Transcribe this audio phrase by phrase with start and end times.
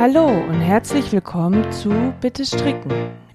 [0.00, 1.90] Hallo und herzlich willkommen zu
[2.22, 2.90] Bitte Stricken,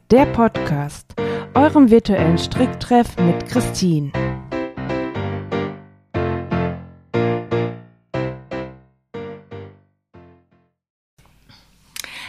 [0.10, 1.14] der Podcast,
[1.54, 4.12] eurem virtuellen Stricktreff mit Christine.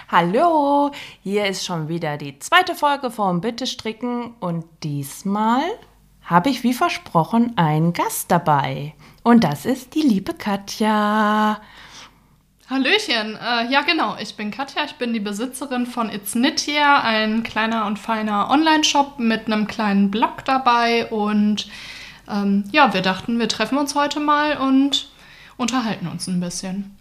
[0.08, 0.90] Hallo,
[1.22, 5.62] hier ist schon wieder die zweite Folge vom Bitte Stricken und diesmal
[6.20, 8.92] habe ich wie versprochen einen Gast dabei.
[9.22, 11.58] Und das ist die liebe Katja.
[12.68, 17.00] Hallöchen, äh, ja genau, ich bin Katja, ich bin die Besitzerin von It's Knit Here,
[17.00, 21.68] ein kleiner und feiner Online-Shop mit einem kleinen Blog dabei und
[22.28, 25.08] ähm, ja, wir dachten, wir treffen uns heute mal und
[25.56, 26.96] unterhalten uns ein bisschen.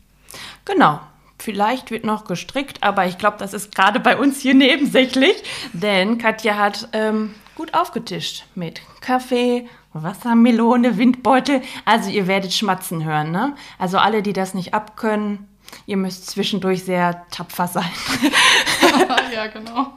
[0.66, 1.00] Genau,
[1.38, 5.36] Vielleicht wird noch gestrickt, aber ich glaube, das ist gerade bei uns hier nebensächlich,
[5.74, 11.62] denn Katja hat ähm, gut aufgetischt mit Kaffee, Wassermelone, Windbeutel.
[11.86, 13.56] Also ihr werdet schmatzen hören, ne?
[13.78, 15.48] Also alle, die das nicht abkönnen,
[15.86, 17.92] ihr müsst zwischendurch sehr tapfer sein.
[19.34, 19.94] ja, genau.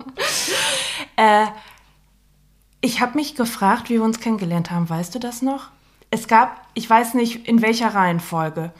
[1.16, 1.46] Äh,
[2.80, 4.88] ich habe mich gefragt, wie wir uns kennengelernt haben.
[4.88, 5.68] Weißt du das noch?
[6.10, 8.72] Es gab, ich weiß nicht in welcher Reihenfolge.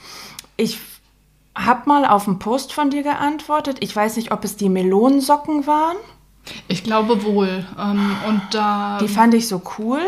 [0.56, 0.78] Ich
[1.54, 3.78] habe mal auf einen Post von dir geantwortet.
[3.80, 5.96] Ich weiß nicht, ob es die Melonensocken waren.
[6.68, 7.66] Ich glaube wohl.
[7.78, 8.98] Ähm, und da.
[9.00, 10.00] Die fand ich so cool.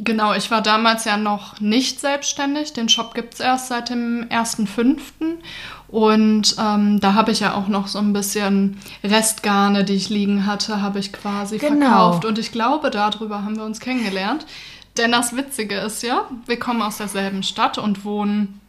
[0.00, 2.72] Genau, ich war damals ja noch nicht selbstständig.
[2.72, 4.98] Den Shop gibt es erst seit dem 1.5.
[5.88, 10.44] Und ähm, da habe ich ja auch noch so ein bisschen Restgarne, die ich liegen
[10.44, 11.86] hatte, habe ich quasi genau.
[11.86, 12.24] verkauft.
[12.26, 14.46] Und ich glaube, darüber haben wir uns kennengelernt.
[14.98, 18.60] Denn das Witzige ist ja, wir kommen aus derselben Stadt und wohnen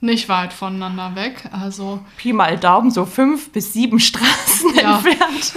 [0.00, 1.48] nicht weit voneinander weg.
[1.50, 4.96] Also Pi mal Daumen, so fünf bis sieben Straßen ja.
[4.96, 5.54] entfernt.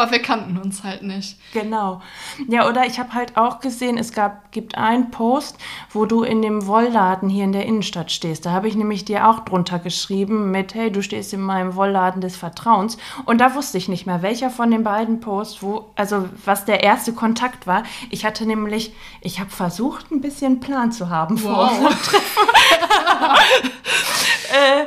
[0.00, 1.36] Aber wir kannten uns halt nicht.
[1.52, 2.00] Genau.
[2.48, 5.58] Ja, oder ich habe halt auch gesehen, es gab, gibt einen Post,
[5.90, 8.46] wo du in dem Wollladen hier in der Innenstadt stehst.
[8.46, 12.22] Da habe ich nämlich dir auch drunter geschrieben mit, hey, du stehst in meinem Wollladen
[12.22, 12.96] des Vertrauens.
[13.26, 16.82] Und da wusste ich nicht mehr, welcher von den beiden Posts, wo, also was der
[16.82, 17.82] erste Kontakt war.
[18.08, 21.52] Ich hatte nämlich, ich habe versucht, ein bisschen Plan zu haben wow.
[21.52, 22.48] vor unserem Treffen.
[24.48, 24.86] äh,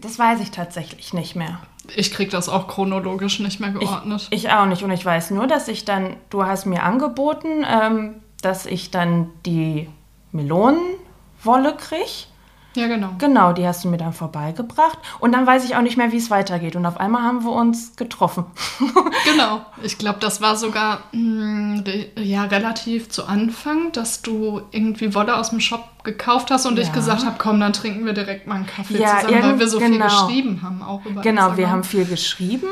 [0.00, 1.58] das weiß ich tatsächlich nicht mehr.
[1.94, 4.28] Ich kriege das auch chronologisch nicht mehr geordnet.
[4.30, 4.82] Ich, ich, auch nicht.
[4.82, 9.30] Und ich weiß nur, dass ich dann, du hast mir angeboten, ähm, dass ich dann
[9.46, 9.88] die
[10.32, 12.28] Melonenwolle kriege.
[12.74, 13.10] Ja, genau.
[13.18, 14.98] Genau, die hast du mir dann vorbeigebracht.
[15.18, 16.76] Und dann weiß ich auch nicht mehr, wie es weitergeht.
[16.76, 18.44] Und auf einmal haben wir uns getroffen.
[19.24, 19.62] genau.
[19.82, 21.84] Ich glaube, das war sogar mh, hm,
[22.16, 26.82] ja relativ zu Anfang, dass du irgendwie Wolle aus dem Shop gekauft hast und ja.
[26.82, 29.68] ich gesagt habe, komm, dann trinken wir direkt mal einen Kaffee ja, zusammen, weil wir
[29.68, 30.08] so genau.
[30.08, 31.56] viel geschrieben haben, auch über Genau, Instagram.
[31.56, 32.68] wir haben viel geschrieben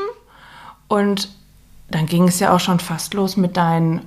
[0.89, 1.29] und
[1.91, 4.03] dann ging es ja auch schon fast los mit deinen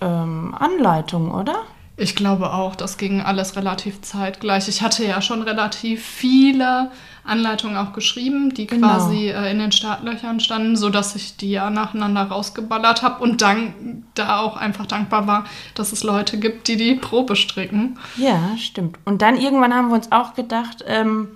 [0.00, 1.62] ähm, Anleitungen, oder?
[2.00, 4.68] Ich glaube auch, das ging alles relativ zeitgleich.
[4.68, 6.90] Ich hatte ja schon relativ viele
[7.24, 8.88] Anleitungen auch geschrieben, die genau.
[8.88, 14.04] quasi äh, in den Startlöchern standen, sodass ich die ja nacheinander rausgeballert habe und dann
[14.14, 15.44] da auch einfach dankbar war,
[15.74, 17.98] dass es Leute gibt, die die Probe stricken.
[18.16, 18.98] Ja, stimmt.
[19.04, 21.28] Und dann irgendwann haben wir uns auch gedacht, ähm,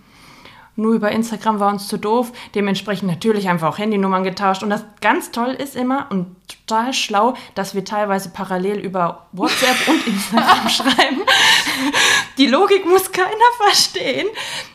[0.77, 2.33] nur über Instagram war uns zu doof.
[2.55, 4.62] Dementsprechend natürlich einfach auch Handynummern getauscht.
[4.62, 6.35] Und das ganz toll ist immer und
[6.67, 11.23] total schlau, dass wir teilweise parallel über WhatsApp und Instagram schreiben.
[12.39, 14.27] Die Logik muss keiner verstehen.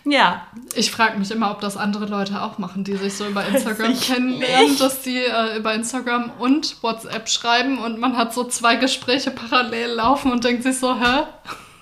[0.05, 0.47] Ja.
[0.75, 3.99] Ich frage mich immer, ob das andere Leute auch machen, die sich so über Instagram
[3.99, 9.31] kennenlernen, dass die äh, über Instagram und WhatsApp schreiben und man hat so zwei Gespräche
[9.31, 11.23] parallel laufen und denkt sich so, hä?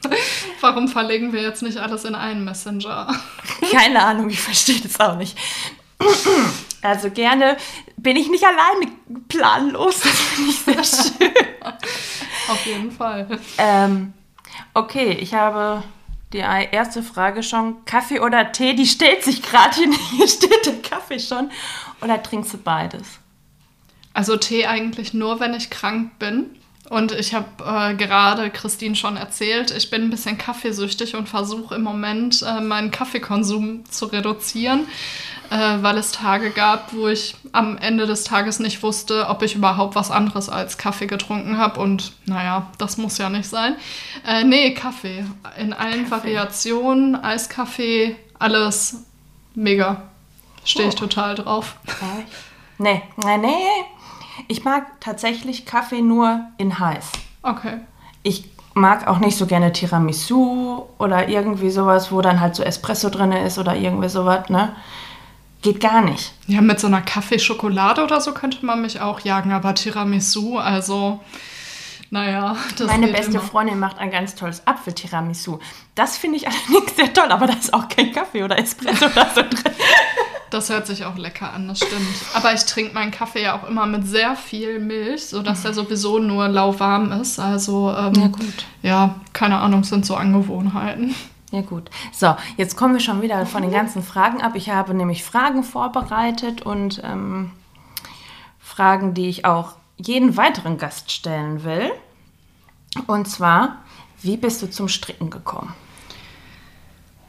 [0.62, 3.14] Warum verlegen wir jetzt nicht alles in einen Messenger?
[3.72, 5.38] Keine Ahnung, ich verstehe das auch nicht.
[6.84, 7.58] Also gerne
[7.98, 8.92] bin ich nicht alleine
[9.28, 10.00] planlos.
[10.00, 10.84] Das finde ich sehr
[11.20, 11.34] schön.
[12.48, 13.28] Auf jeden Fall.
[13.58, 14.14] Ähm,
[14.76, 15.84] okay, ich habe
[16.34, 17.84] die erste Frage schon.
[17.86, 18.74] Kaffee oder Tee?
[18.74, 19.92] Die stellt sich gerade hier.
[20.16, 21.52] Hier steht der Kaffee schon.
[22.02, 23.20] Oder trinkst du beides?
[24.14, 26.57] Also Tee eigentlich nur, wenn ich krank bin.
[26.90, 31.76] Und ich habe äh, gerade Christine schon erzählt, ich bin ein bisschen kaffeesüchtig und versuche
[31.76, 34.88] im Moment äh, meinen Kaffeekonsum zu reduzieren,
[35.50, 39.56] äh, weil es Tage gab, wo ich am Ende des Tages nicht wusste, ob ich
[39.56, 41.82] überhaupt was anderes als Kaffee getrunken habe.
[41.82, 43.76] Und naja, das muss ja nicht sein.
[44.26, 45.26] Äh, nee, Kaffee.
[45.60, 46.28] In allen Kaffee.
[46.28, 49.04] Variationen, Eiskaffee, alles
[49.56, 50.04] mega.
[50.64, 51.00] Stehe ich oh.
[51.00, 51.76] total drauf.
[52.78, 53.97] Nee, nee, nee.
[54.48, 57.12] Ich mag tatsächlich Kaffee nur in heiß.
[57.44, 57.80] Okay.
[58.24, 63.10] Ich mag auch nicht so gerne Tiramisu oder irgendwie sowas, wo dann halt so Espresso
[63.10, 64.76] drin ist oder irgendwie sowas, ne?
[65.64, 66.34] Geht gar nicht.
[66.46, 71.20] Ja, mit so einer Kaffeeschokolade oder so könnte man mich auch jagen, aber Tiramisu, also
[72.10, 73.42] naja, das Meine beste immer.
[73.42, 75.60] Freundin macht ein ganz tolles Apfeltiramisu.
[75.96, 79.30] Das finde ich allerdings sehr toll, aber da ist auch kein Kaffee oder Espresso oder
[79.34, 79.74] so drin.
[80.50, 82.08] Das hört sich auch lecker an, das stimmt.
[82.34, 86.20] Aber ich trinke meinen Kaffee ja auch immer mit sehr viel Milch, sodass er sowieso
[86.20, 87.40] nur lauwarm ist.
[87.40, 88.66] Also, ähm, Ja, gut.
[88.82, 91.16] Ja, keine Ahnung, sind so Angewohnheiten.
[91.52, 91.90] Ja gut.
[92.12, 94.54] So, jetzt kommen wir schon wieder von den ganzen Fragen ab.
[94.56, 97.52] Ich habe nämlich Fragen vorbereitet und ähm,
[98.60, 101.92] Fragen, die ich auch jeden weiteren Gast stellen will.
[103.08, 103.78] Und zwar,
[104.22, 105.74] wie bist du zum Stricken gekommen?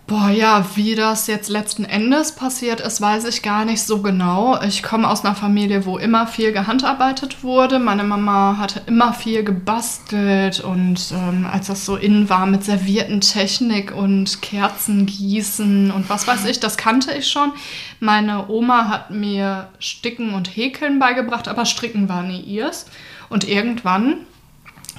[0.08, 4.58] Boah, ja, wie das jetzt letzten Endes passiert ist, weiß ich gar nicht so genau.
[4.62, 7.78] Ich komme aus einer Familie, wo immer viel gehandarbeitet wurde.
[7.78, 13.94] Meine Mama hatte immer viel gebastelt und ähm, als das so innen war mit Serviertentechnik
[13.94, 17.52] und Kerzengießen und was weiß ich, das kannte ich schon.
[18.00, 22.86] Meine Oma hat mir Sticken und Häkeln beigebracht, aber Stricken war nie ihrs.
[23.28, 24.20] Und irgendwann,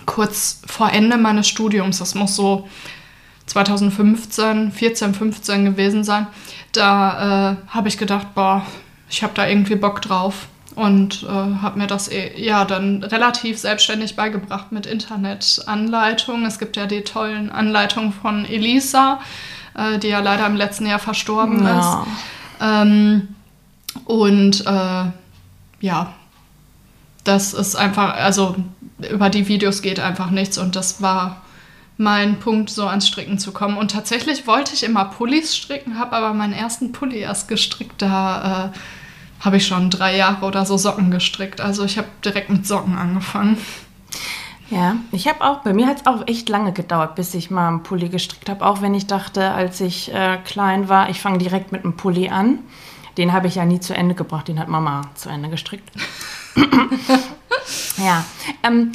[0.06, 2.68] kurz vor Ende meines Studiums, das muss so
[3.50, 6.28] 2015, 14, 15 gewesen sein,
[6.72, 8.66] da äh, habe ich gedacht, boah,
[9.10, 13.58] ich habe da irgendwie Bock drauf und äh, habe mir das eh, ja dann relativ
[13.58, 16.46] selbstständig beigebracht mit Internetanleitungen.
[16.46, 19.20] Es gibt ja die tollen Anleitungen von Elisa,
[19.76, 21.80] äh, die ja leider im letzten Jahr verstorben Ja.
[21.80, 22.08] ist.
[22.62, 23.30] Ähm,
[24.06, 25.06] und äh,
[25.82, 26.14] ja,
[27.24, 28.56] das ist einfach, also
[29.12, 31.42] über die Videos geht einfach nichts und das war
[32.00, 33.78] mein Punkt, so ans Stricken zu kommen.
[33.78, 38.02] Und tatsächlich wollte ich immer Pullis stricken, habe aber meinen ersten Pulli erst gestrickt.
[38.02, 41.60] Da äh, habe ich schon drei Jahre oder so Socken gestrickt.
[41.60, 43.58] Also ich habe direkt mit Socken angefangen.
[44.70, 47.68] Ja, ich habe auch, bei mir hat es auch echt lange gedauert, bis ich mal
[47.68, 48.66] einen Pulli gestrickt habe.
[48.66, 52.30] Auch wenn ich dachte, als ich äh, klein war, ich fange direkt mit einem Pulli
[52.30, 52.60] an.
[53.18, 55.92] Den habe ich ja nie zu Ende gebracht, den hat Mama zu Ende gestrickt.
[57.98, 58.24] ja,
[58.64, 58.94] ähm,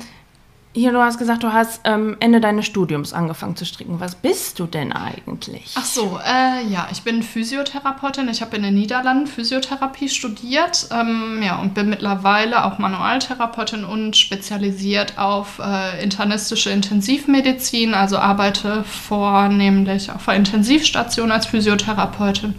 [0.77, 4.01] hier, du hast gesagt, du hast ähm, Ende deines Studiums angefangen zu stricken.
[4.01, 5.73] Was bist du denn eigentlich?
[5.77, 8.29] Ach so, äh, ja, ich bin Physiotherapeutin.
[8.29, 10.89] Ich habe in den Niederlanden Physiotherapie studiert.
[10.91, 17.95] Ähm, ja, und bin mittlerweile auch Manualtherapeutin und spezialisiert auf äh, internistische Intensivmedizin.
[17.95, 22.55] Also arbeite vornehmlich auf einer Intensivstation als Physiotherapeutin.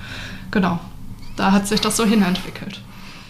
[0.51, 0.79] Genau,
[1.35, 2.79] da hat sich das so hinentwickelt.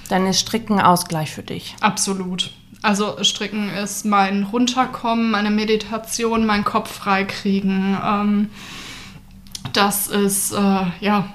[0.10, 1.76] Dann ist Stricken Ausgleich für dich.
[1.82, 2.52] Absolut.
[2.86, 7.98] Also Stricken ist mein Runterkommen, meine Meditation, mein Kopf freikriegen.
[8.06, 8.50] Ähm,
[9.74, 11.34] das ist, äh, ja,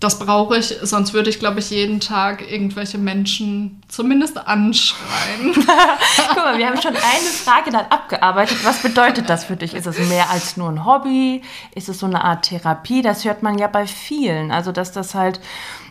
[0.00, 5.54] das brauche ich, sonst würde ich, glaube ich, jeden Tag irgendwelche Menschen zumindest anschreien.
[5.54, 8.58] Guck mal, wir haben schon eine Frage dann abgearbeitet.
[8.64, 9.72] Was bedeutet das für dich?
[9.72, 11.40] Ist es mehr als nur ein Hobby?
[11.74, 13.00] Ist es so eine Art Therapie?
[13.00, 14.50] Das hört man ja bei vielen.
[14.50, 15.40] Also, dass das halt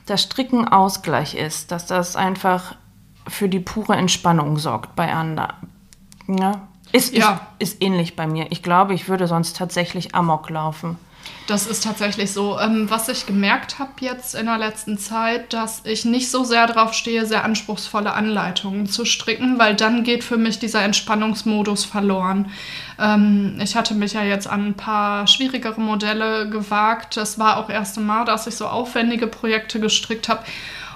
[0.05, 2.75] das Stricken Ausgleich ist, dass das einfach
[3.27, 5.53] für die pure Entspannung sorgt bei anderen.
[6.27, 6.67] Ja.
[6.91, 7.41] Ist, Ja.
[7.59, 8.47] ist, ist ähnlich bei mir.
[8.51, 10.97] Ich glaube, ich würde sonst tatsächlich Amok laufen.
[11.47, 12.59] Das ist tatsächlich so.
[12.59, 16.67] Ähm, was ich gemerkt habe jetzt in der letzten Zeit, dass ich nicht so sehr
[16.67, 22.51] drauf stehe, sehr anspruchsvolle Anleitungen zu stricken, weil dann geht für mich dieser Entspannungsmodus verloren.
[22.99, 27.17] Ähm, ich hatte mich ja jetzt an ein paar schwierigere Modelle gewagt.
[27.17, 30.43] Das war auch das erste Mal, dass ich so aufwendige Projekte gestrickt habe.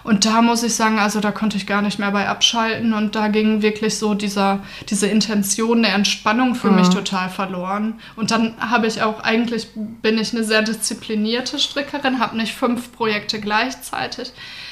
[0.07, 3.13] Und da muss ich sagen, also da konnte ich gar nicht mehr bei abschalten und
[3.13, 7.99] da ging wirklich so dieser, diese Intention der Entspannung für mich total verloren.
[8.15, 12.93] Und dann habe ich auch, eigentlich bin ich eine sehr disziplinierte Strickerin, habe nicht fünf
[12.93, 14.31] Projekte gleichzeitig.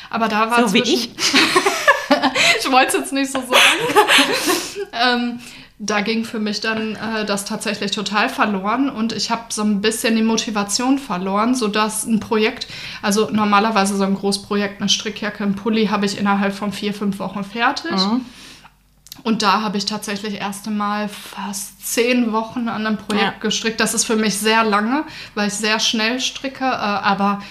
[0.10, 1.10] Aber da war So wie ich.
[2.60, 4.08] ich wollte es jetzt nicht so sagen.
[4.94, 5.40] ähm,
[5.78, 9.82] da ging für mich dann äh, das tatsächlich total verloren und ich habe so ein
[9.82, 12.68] bisschen die Motivation verloren, sodass ein Projekt,
[13.02, 17.20] also normalerweise so ein Großprojekt, eine Strickjacke, ein Pulli, habe ich innerhalb von vier, fünf
[17.20, 17.92] Wochen fertig.
[19.24, 23.40] Und da habe ich tatsächlich erst einmal fast zehn Wochen an einem Projekt Ja.
[23.40, 23.80] gestrickt.
[23.80, 25.04] Das ist für mich sehr lange,
[25.34, 27.42] weil ich sehr schnell stricke, äh, aber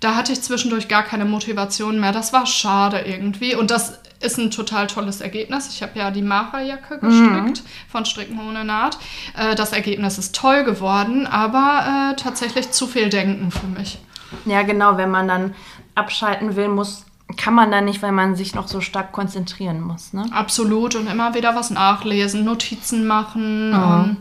[0.00, 2.12] da hatte ich zwischendurch gar keine Motivation mehr.
[2.12, 3.56] Das war schade irgendwie.
[3.56, 5.68] Und das ist ein total tolles Ergebnis.
[5.68, 8.98] Ich habe ja die Mara-Jacke gestrickt von Stricken ohne Naht.
[9.36, 13.98] Äh, das Ergebnis ist toll geworden, aber äh, tatsächlich zu viel Denken für mich.
[14.44, 15.54] Ja, genau, wenn man dann
[15.94, 17.04] abschalten will, muss,
[17.36, 20.12] kann man dann nicht, weil man sich noch so stark konzentrieren muss.
[20.12, 20.26] Ne?
[20.32, 20.94] Absolut.
[20.94, 23.72] Und immer wieder was nachlesen, Notizen machen.
[23.72, 24.16] Ähm,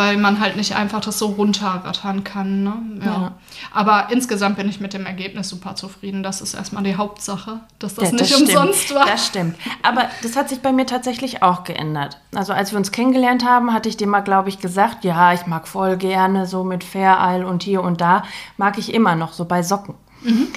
[0.00, 2.62] weil man halt nicht einfach das so runterrattern kann.
[2.62, 2.72] Ne?
[3.04, 3.06] Ja.
[3.06, 3.32] Ja.
[3.70, 6.22] Aber insgesamt bin ich mit dem Ergebnis super zufrieden.
[6.22, 8.48] Das ist erstmal die Hauptsache, dass das Ja, nicht stimmt.
[8.48, 9.04] umsonst war.
[9.04, 9.56] Das stimmt.
[9.82, 12.18] Aber das hat sich bei mir tatsächlich auch geändert.
[12.34, 15.46] Also als wir uns kennengelernt haben, hatte ich dir mal, glaube ich, gesagt, ja, ich
[15.46, 18.22] mag voll gerne so mit Fair Isle und hier und da,
[18.56, 19.96] mag ich immer noch so bei Socken.
[20.22, 20.48] Mhm.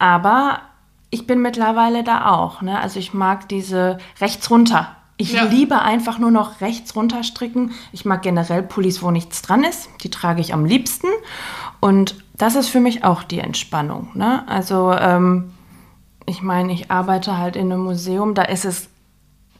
[0.00, 0.58] Aber
[1.10, 2.62] ich bin mittlerweile da auch.
[2.62, 2.80] Ne?
[2.80, 4.96] Also ich mag diese rechts runter.
[5.20, 5.42] Ich Ja.
[5.44, 7.72] liebe einfach nur noch rechts runter stricken.
[7.92, 9.88] Ich mag generell Pullis, wo nichts dran ist.
[10.02, 11.08] Die trage ich am liebsten.
[11.80, 14.10] Und das ist für mich auch die Entspannung.
[14.14, 14.48] Ne?
[14.48, 15.52] Also ähm,
[16.24, 18.88] ich meine, ich arbeite halt in einem Museum, da ist es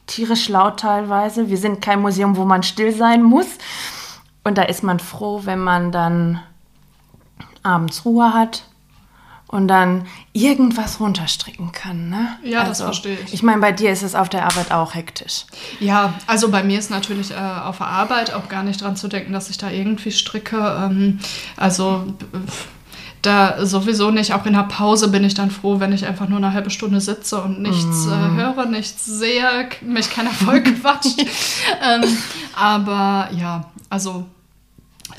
[0.07, 1.49] tierisch laut teilweise.
[1.49, 3.47] Wir sind kein Museum, wo man still sein muss.
[4.45, 6.39] Und da ist man froh, wenn man dann
[7.63, 8.63] abends Ruhe hat
[9.49, 12.07] und dann irgendwas runterstricken kann.
[12.07, 12.37] Ne?
[12.43, 13.33] Ja, also, das verstehe ich.
[13.33, 15.45] Ich meine, bei dir ist es auf der Arbeit auch hektisch.
[15.79, 19.07] Ja, also bei mir ist natürlich äh, auf der Arbeit auch gar nicht dran zu
[19.07, 20.57] denken, dass ich da irgendwie stricke.
[20.57, 21.19] Ähm,
[21.57, 22.13] also
[23.23, 24.33] da sowieso nicht.
[24.33, 27.01] Auch in der Pause bin ich dann froh, wenn ich einfach nur eine halbe Stunde
[27.01, 28.11] sitze und nichts mm.
[28.11, 31.19] äh, höre, nichts sehe, mich keiner voll quatscht.
[31.19, 32.17] ähm,
[32.53, 34.27] aber ja, also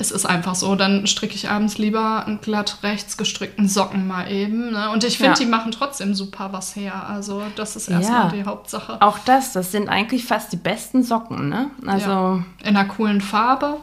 [0.01, 4.29] es ist einfach so, dann stricke ich abends lieber einen glatt rechts gestrickten Socken mal
[4.29, 4.71] eben.
[4.71, 4.89] Ne?
[4.89, 5.37] Und ich finde, ja.
[5.37, 7.07] die machen trotzdem super was her.
[7.07, 8.31] Also das ist erstmal ja.
[8.31, 9.01] die Hauptsache.
[9.01, 11.69] Auch das, das sind eigentlich fast die besten Socken, ne?
[11.85, 12.43] Also ja.
[12.63, 13.77] in einer coolen Farbe.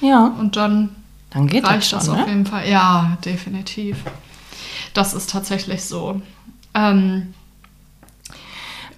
[0.00, 0.34] Ja.
[0.38, 0.96] Und dann
[1.30, 2.32] dann geht reicht das, schon, das auf ne?
[2.32, 2.68] jeden Fall.
[2.68, 3.98] Ja, definitiv.
[4.94, 6.20] Das ist tatsächlich so.
[6.74, 7.34] Ähm,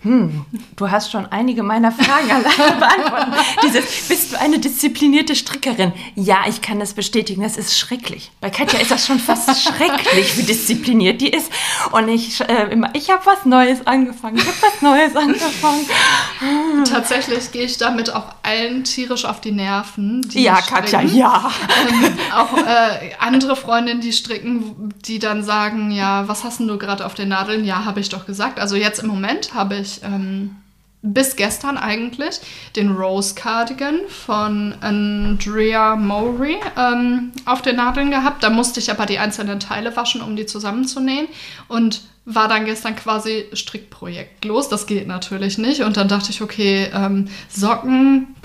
[0.03, 0.45] hm,
[0.75, 3.35] du hast schon einige meiner Fragen alleine beantwortet.
[3.63, 5.93] Dieses, bist du eine disziplinierte Strickerin?
[6.17, 7.43] Ja, ich kann das bestätigen.
[7.43, 8.33] Das ist schrecklich.
[8.41, 11.53] Bei Katja ist das schon fast schrecklich, wie diszipliniert die ist.
[11.93, 14.39] Und ich äh, immer, ich habe was Neues angefangen.
[14.39, 15.87] Ich habe was Neues angefangen.
[16.85, 20.23] Tatsächlich gehe ich damit auch allen tierisch auf die Nerven.
[20.23, 21.49] Die ja, Katja, ja.
[21.89, 26.77] Ähm, auch äh, andere Freundinnen, die stricken, die dann sagen, ja, was hast denn du
[26.77, 27.65] gerade auf den Nadeln?
[27.65, 28.59] Ja, habe ich doch gesagt.
[28.59, 30.57] Also jetzt im Moment habe ich ähm,
[31.03, 32.41] bis gestern eigentlich
[32.77, 38.45] den Rose Cardigan von Andrea Mowry ähm, auf den Nadeln gehabt.
[38.45, 41.27] Da musste ich aber die einzelnen Teile waschen, um die zusammenzunähen.
[41.67, 44.69] Und war dann gestern quasi strickprojektlos.
[44.69, 45.83] Das geht natürlich nicht.
[45.83, 48.37] Und dann dachte ich, okay, ähm, Socken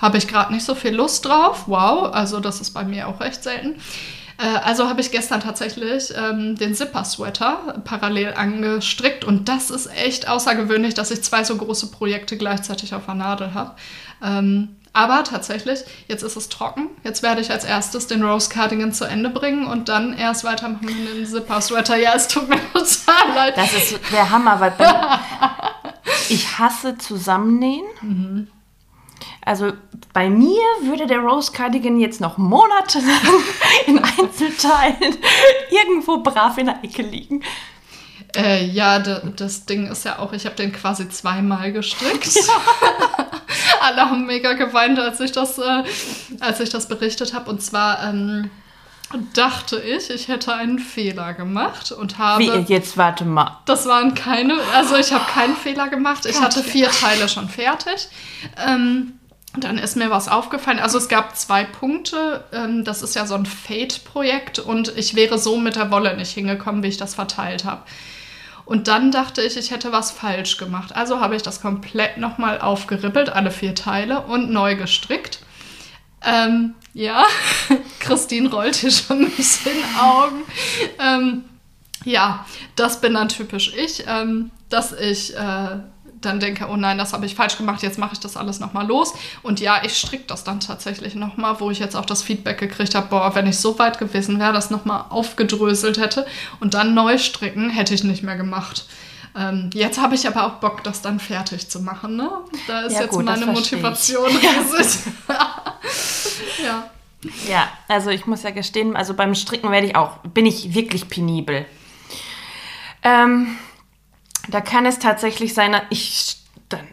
[0.00, 1.64] habe ich gerade nicht so viel Lust drauf.
[1.66, 3.80] Wow, also das ist bei mir auch recht selten.
[4.38, 10.28] Äh, also habe ich gestern tatsächlich ähm, den Zipper-Sweater parallel angestrickt und das ist echt
[10.28, 13.74] außergewöhnlich, dass ich zwei so große Projekte gleichzeitig auf der Nadel habe.
[14.22, 16.88] Ähm, aber tatsächlich, jetzt ist es trocken.
[17.02, 20.86] Jetzt werde ich als erstes den Rose Cardigan zu Ende bringen und dann erst weitermachen
[20.86, 21.96] mit dem Zipper Sweater.
[21.96, 23.56] Ja, es tut mir total leid.
[23.56, 24.72] Das ist der Hammer, weil
[26.28, 27.84] ich hasse Zusammennähen.
[28.02, 28.48] Mhm.
[29.44, 29.72] Also
[30.12, 33.42] bei mir würde der Rose Cardigan jetzt noch monatelang
[33.86, 35.16] in Einzelteilen
[35.70, 37.42] irgendwo brav in der Ecke liegen.
[38.36, 42.34] Äh, ja, das Ding ist ja auch, ich habe den quasi zweimal gestrickt.
[42.34, 42.52] Ja.
[43.80, 45.84] Alle haben mega geweint, als ich das, äh,
[46.40, 47.50] als ich das berichtet habe.
[47.50, 48.50] Und zwar ähm,
[49.34, 52.42] dachte ich, ich hätte einen Fehler gemacht und habe.
[52.42, 53.60] Wie, jetzt warte mal.
[53.66, 56.26] Das waren keine, also ich habe keinen Fehler gemacht.
[56.26, 58.08] Ich hatte vier Teile schon fertig.
[58.66, 59.18] Ähm,
[59.56, 60.80] dann ist mir was aufgefallen.
[60.80, 62.44] Also es gab zwei Punkte.
[62.52, 66.32] Ähm, das ist ja so ein Fade-Projekt und ich wäre so mit der Wolle nicht
[66.32, 67.82] hingekommen, wie ich das verteilt habe.
[68.64, 70.96] Und dann dachte ich, ich hätte was falsch gemacht.
[70.96, 75.40] Also habe ich das komplett nochmal aufgeribbelt, alle vier Teile und neu gestrickt.
[76.24, 77.24] Ähm, ja,
[78.00, 80.42] Christine rollt hier schon ein bisschen Augen.
[80.98, 81.44] Ähm,
[82.04, 82.46] ja,
[82.76, 85.78] das bin dann typisch ich, ähm, dass ich äh,
[86.24, 88.86] dann denke, oh nein, das habe ich falsch gemacht, jetzt mache ich das alles nochmal
[88.86, 89.14] los.
[89.42, 92.94] Und ja, ich stricke das dann tatsächlich nochmal, wo ich jetzt auch das Feedback gekriegt
[92.94, 96.26] habe, boah, wenn ich so weit gewesen wäre, das nochmal aufgedröselt hätte
[96.60, 98.86] und dann neu stricken, hätte ich nicht mehr gemacht.
[99.36, 102.16] Ähm, jetzt habe ich aber auch Bock, das dann fertig zu machen.
[102.16, 102.30] Ne?
[102.66, 105.12] Da ist ja, jetzt gut, meine Motivation riesig.
[106.64, 106.90] ja.
[107.48, 111.08] Ja, also ich muss ja gestehen, also beim Stricken werde ich auch, bin ich wirklich
[111.08, 111.64] penibel.
[113.02, 113.56] Ähm,
[114.48, 116.36] da kann es tatsächlich sein, ich,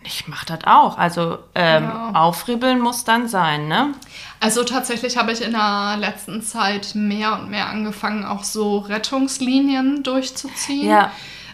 [0.03, 0.97] ich mache das auch.
[0.97, 2.11] Also ähm, ja.
[2.13, 3.93] aufribbeln muss dann sein, ne?
[4.39, 10.03] Also tatsächlich habe ich in der letzten Zeit mehr und mehr angefangen, auch so Rettungslinien
[10.03, 10.89] durchzuziehen.
[10.89, 11.11] Ja.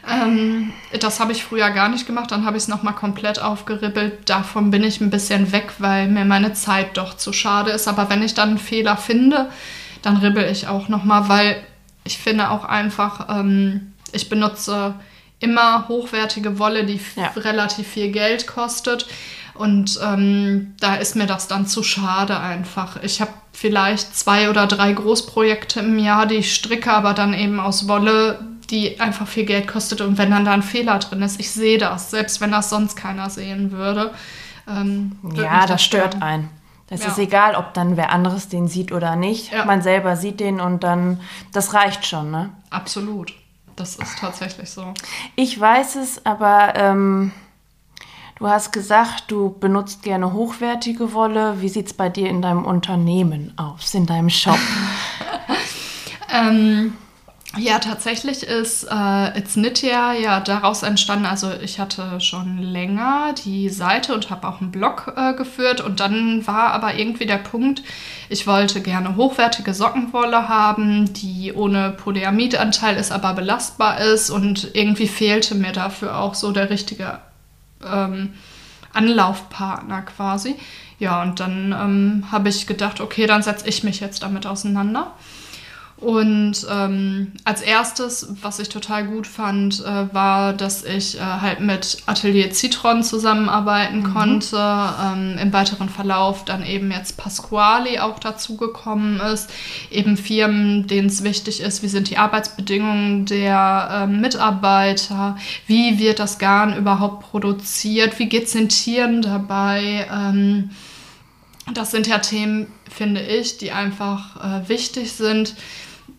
[0.10, 4.30] Ähm, das habe ich früher gar nicht gemacht, dann habe ich es nochmal komplett aufgeribbelt.
[4.30, 7.88] Davon bin ich ein bisschen weg, weil mir meine Zeit doch zu schade ist.
[7.88, 9.50] Aber wenn ich dann einen Fehler finde,
[10.02, 11.64] dann ribbel ich auch nochmal, weil
[12.06, 14.96] ich finde auch einfach, ähm, ich benutze
[15.40, 17.32] immer hochwertige Wolle, die ja.
[17.36, 19.08] relativ viel Geld kostet.
[19.54, 23.02] Und ähm, da ist mir das dann zu schade einfach.
[23.02, 27.60] Ich habe vielleicht zwei oder drei Großprojekte im Jahr, die ich stricke, aber dann eben
[27.60, 28.40] aus Wolle,
[28.70, 30.02] die einfach viel Geld kostet.
[30.02, 32.96] Und wenn dann da ein Fehler drin ist, ich sehe das, selbst wenn das sonst
[32.96, 34.12] keiner sehen würde.
[34.68, 36.50] Ähm, ja, das, stört einen.
[36.88, 37.10] Das ja.
[37.10, 39.52] ist egal, ob dann wer anderes den sieht oder nicht.
[39.52, 39.66] Ja.
[39.66, 41.20] Man selber sieht den und dann,
[41.52, 42.50] das reicht schon, ne?
[42.70, 43.34] Absolut.
[43.78, 44.94] Das ist tatsächlich so.
[45.36, 47.32] Ich weiß es, aber ähm,
[48.40, 51.62] du hast gesagt, du benutzt gerne hochwertige Wolle.
[51.62, 54.60] Wie sieht es bei dir in deinem Unternehmen aus, in deinem Shop?
[56.30, 56.94] Ähm,
[57.56, 61.26] ja, tatsächlich ist äh, It's Nitya ja daraus entstanden.
[61.26, 65.80] Also ich hatte schon länger die Seite und habe auch einen Blog äh, geführt.
[65.80, 67.84] Und dann war aber irgendwie der Punkt,
[68.28, 74.30] ich wollte gerne hochwertige Sockenwolle haben, die ohne Polyamidanteil ist, aber belastbar ist.
[74.30, 77.20] Und irgendwie fehlte mir dafür auch so der richtige
[77.84, 78.34] ähm,
[78.94, 80.56] Anlaufpartner quasi.
[81.00, 85.14] Ja, und dann ähm, habe ich gedacht, okay, dann setze ich mich jetzt damit auseinander.
[86.00, 91.60] Und ähm, als erstes, was ich total gut fand, äh, war, dass ich äh, halt
[91.60, 94.14] mit Atelier Citron zusammenarbeiten mhm.
[94.14, 94.58] konnte.
[94.58, 99.50] Ähm, Im weiteren Verlauf dann eben jetzt Pasquali auch dazugekommen ist.
[99.90, 105.36] Eben Firmen, denen es wichtig ist, wie sind die Arbeitsbedingungen der äh, Mitarbeiter,
[105.66, 110.06] wie wird das Garn überhaupt produziert, wie geht es den Tieren dabei.
[110.14, 110.70] Ähm,
[111.74, 115.56] das sind ja Themen, finde ich, die einfach äh, wichtig sind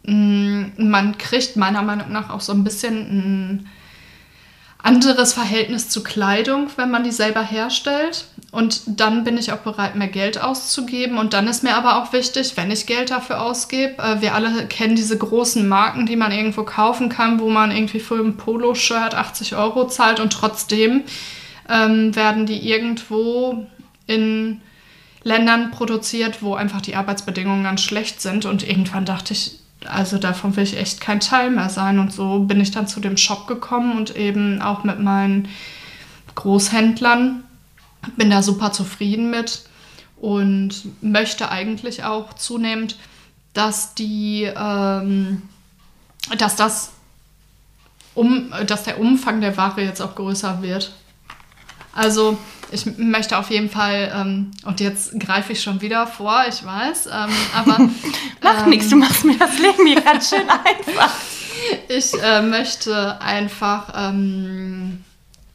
[0.09, 3.69] man kriegt meiner Meinung nach auch so ein bisschen ein
[4.81, 8.27] anderes Verhältnis zu Kleidung, wenn man die selber herstellt.
[8.53, 11.19] Und dann bin ich auch bereit, mehr Geld auszugeben.
[11.19, 14.67] Und dann ist mir aber auch wichtig, wenn ich Geld dafür ausgebe, äh, wir alle
[14.67, 19.15] kennen diese großen Marken, die man irgendwo kaufen kann, wo man irgendwie für ein Poloshirt
[19.15, 21.03] 80 Euro zahlt und trotzdem
[21.69, 23.67] ähm, werden die irgendwo
[24.07, 24.62] in
[25.23, 28.47] Ländern produziert, wo einfach die Arbeitsbedingungen ganz schlecht sind.
[28.47, 31.99] Und irgendwann dachte ich, also davon will ich echt kein Teil mehr sein.
[31.99, 35.49] Und so bin ich dann zu dem Shop gekommen und eben auch mit meinen
[36.35, 37.44] Großhändlern.
[38.16, 39.64] Bin da super zufrieden mit
[40.16, 42.97] und möchte eigentlich auch zunehmend,
[43.54, 45.42] dass die, ähm,
[46.38, 46.92] dass das
[48.14, 50.92] um, dass der Umfang der Ware jetzt auch größer wird.
[51.99, 52.38] Also
[52.71, 57.07] ich möchte auf jeden Fall, ähm, und jetzt greife ich schon wieder vor, ich weiß,
[57.07, 57.90] ähm, aber.
[58.43, 61.12] Mach ähm, nichts, du machst mir das Leben hier ganz schön einfach.
[61.88, 65.02] Ich äh, möchte einfach, ähm,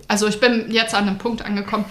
[0.09, 1.85] also ich bin jetzt an einem Punkt angekommen,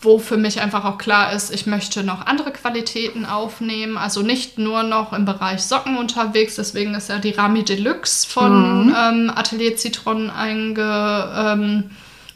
[0.00, 4.58] wo für mich einfach auch klar ist, ich möchte noch andere Qualitäten aufnehmen, also nicht
[4.58, 8.96] nur noch im Bereich Socken unterwegs, deswegen ist ja die Rami Deluxe von mhm.
[8.98, 10.28] ähm, Atelier Citron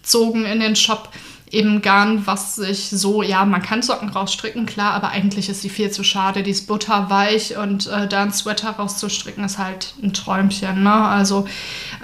[0.07, 1.09] eingezogen in den Shop
[1.49, 5.69] eben Garn, was sich so, ja, man kann Socken rausstricken, klar, aber eigentlich ist sie
[5.69, 6.42] viel zu schade.
[6.42, 10.83] Die ist butterweich und äh, da ein Sweater rauszustricken ist halt ein Träumchen.
[10.83, 10.92] Ne?
[10.92, 11.47] Also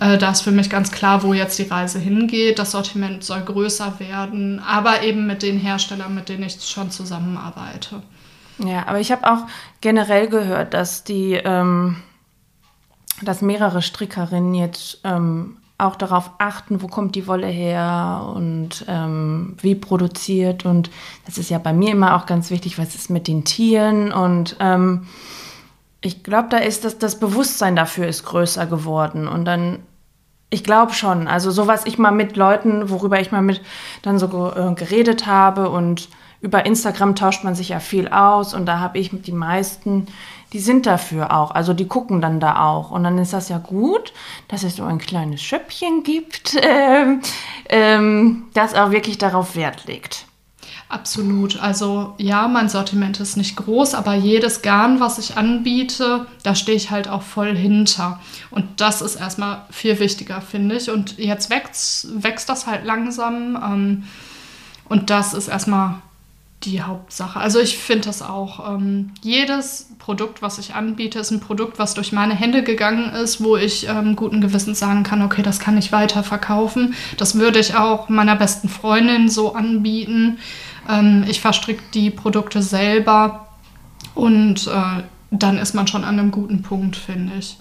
[0.01, 2.61] äh, da ist für mich ganz klar, wo jetzt die Reise hingeht.
[2.61, 8.01] Das Sortiment soll größer werden, aber eben mit den Herstellern, mit denen ich schon zusammenarbeite.
[8.59, 9.49] Ja, aber ich habe auch
[9.81, 11.97] generell gehört, dass die, ähm,
[13.23, 19.57] dass mehrere Strickerinnen jetzt ähm, auch darauf achten, wo kommt die Wolle her und ähm,
[19.61, 20.65] wie produziert.
[20.65, 20.91] Und
[21.27, 24.13] das ist ja bei mir immer auch ganz wichtig, was ist mit den Tieren.
[24.13, 25.07] Und ähm,
[26.01, 29.29] ich glaube, da ist das, das Bewusstsein dafür ist größer geworden.
[29.29, 29.81] Und dann,
[30.51, 33.61] ich glaube schon, also so was ich mal mit Leuten, worüber ich mal mit
[34.03, 36.09] dann so äh, geredet habe und
[36.43, 40.07] über Instagram tauscht man sich ja viel aus und da habe ich die meisten
[40.53, 41.51] die sind dafür auch.
[41.51, 42.91] Also die gucken dann da auch.
[42.91, 44.13] Und dann ist das ja gut,
[44.49, 47.19] dass es so ein kleines Schöppchen gibt, äh,
[47.69, 50.27] ähm, das auch wirklich darauf Wert legt.
[50.89, 51.59] Absolut.
[51.63, 56.77] Also ja, mein Sortiment ist nicht groß, aber jedes Garn, was ich anbiete, da stehe
[56.77, 58.21] ich halt auch voll hinter.
[58.51, 60.91] Und das ist erstmal viel wichtiger, finde ich.
[60.91, 63.57] Und jetzt wächst, wächst das halt langsam.
[63.57, 64.05] Ähm,
[64.85, 66.03] und das ist erstmal
[66.65, 67.39] die Hauptsache.
[67.39, 68.75] Also ich finde das auch.
[68.75, 73.43] Ähm, jedes Produkt, was ich anbiete, ist ein Produkt, was durch meine Hände gegangen ist,
[73.43, 76.95] wo ich ähm, guten Gewissens sagen kann, okay, das kann ich weiter verkaufen.
[77.17, 80.39] Das würde ich auch meiner besten Freundin so anbieten.
[80.89, 83.49] Ähm, ich verstricke die Produkte selber
[84.15, 87.57] und äh, dann ist man schon an einem guten Punkt, finde ich.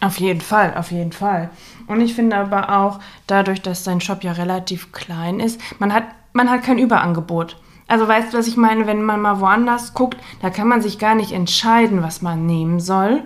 [0.00, 1.50] Auf jeden Fall, auf jeden Fall.
[1.88, 6.04] Und ich finde aber auch, dadurch, dass dein Shop ja relativ klein ist, man hat,
[6.32, 7.56] man hat kein Überangebot.
[7.88, 10.98] Also weißt du, was ich meine, wenn man mal woanders guckt, da kann man sich
[10.98, 13.22] gar nicht entscheiden, was man nehmen soll.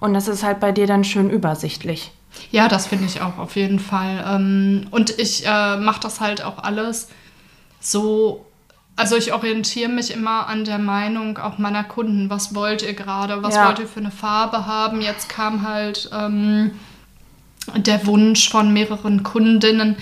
[0.00, 2.12] Und das ist halt bei dir dann schön übersichtlich.
[2.50, 4.24] Ja, das finde ich auch auf jeden Fall.
[4.28, 7.08] Ähm, und ich äh, mache das halt auch alles
[7.80, 8.46] so.
[8.94, 12.28] Also ich orientiere mich immer an der Meinung auch meiner Kunden.
[12.28, 13.42] Was wollt ihr gerade?
[13.42, 13.66] Was ja.
[13.66, 15.00] wollt ihr für eine Farbe haben?
[15.00, 16.72] Jetzt kam halt ähm,
[17.74, 19.96] der Wunsch von mehreren Kundinnen,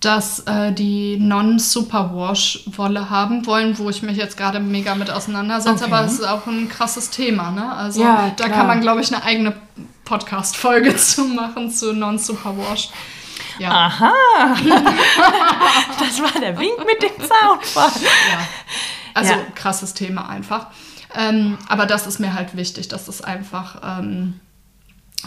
[0.00, 5.92] dass äh, die Non-Superwash-Wolle haben wollen, wo ich mich jetzt gerade mega mit auseinandersetze, okay.
[5.92, 7.50] aber es ist auch ein krasses Thema.
[7.50, 7.72] Ne?
[7.72, 9.54] Also ja, da kann man, glaube ich, eine eigene
[10.04, 12.90] Podcast-Folge zu machen zu Non-Superwash.
[13.58, 13.70] Ja.
[13.70, 14.12] Aha!
[15.98, 17.90] das war der Wink mit dem Zaunfall.
[18.00, 18.38] Ja.
[19.14, 19.38] Also ja.
[19.56, 20.68] krasses Thema einfach.
[21.16, 24.38] Ähm, aber das ist mir halt wichtig, dass es einfach ähm,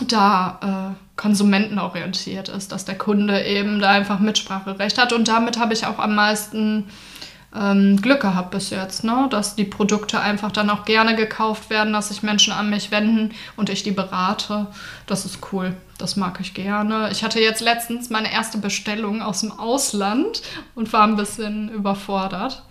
[0.07, 5.13] da äh, konsumentenorientiert ist, dass der Kunde eben da einfach Mitspracherecht hat.
[5.13, 6.85] Und damit habe ich auch am meisten
[7.55, 9.27] ähm, Glück gehabt bis jetzt, ne?
[9.29, 13.33] dass die Produkte einfach dann auch gerne gekauft werden, dass sich Menschen an mich wenden
[13.57, 14.67] und ich die berate.
[15.05, 17.09] Das ist cool, das mag ich gerne.
[17.11, 20.41] Ich hatte jetzt letztens meine erste Bestellung aus dem Ausland
[20.75, 22.63] und war ein bisschen überfordert.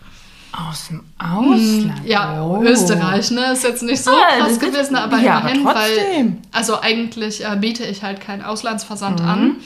[0.53, 2.05] Aus dem Ausland?
[2.05, 2.63] Ja, oh.
[2.63, 3.53] Österreich, ne?
[3.53, 7.57] Ist jetzt nicht so ah, krass gewesen, aber ja, immerhin, aber weil, also eigentlich äh,
[7.57, 9.29] biete ich halt keinen Auslandsversand mhm.
[9.29, 9.57] an,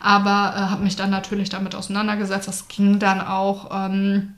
[0.00, 2.48] aber äh, habe mich dann natürlich damit auseinandergesetzt.
[2.48, 3.70] Das ging dann auch.
[3.72, 4.34] Ähm,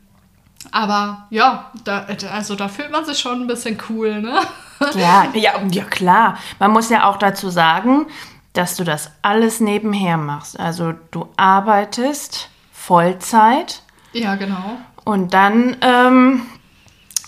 [0.73, 4.41] aber ja, da, also da fühlt man sich schon ein bisschen cool, ne?
[4.97, 6.37] Ja, ja, ja, klar.
[6.59, 8.07] Man muss ja auch dazu sagen,
[8.53, 10.59] dass du das alles nebenher machst.
[10.59, 13.83] Also du arbeitest Vollzeit.
[14.13, 14.79] Ja, genau.
[15.05, 16.43] Und dann ähm,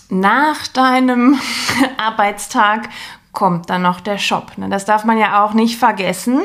[0.09, 1.39] nach deinem
[1.97, 2.89] Arbeitstag
[3.33, 4.57] kommt dann noch der Shop.
[4.57, 4.69] Ne?
[4.69, 6.41] Das darf man ja auch nicht vergessen,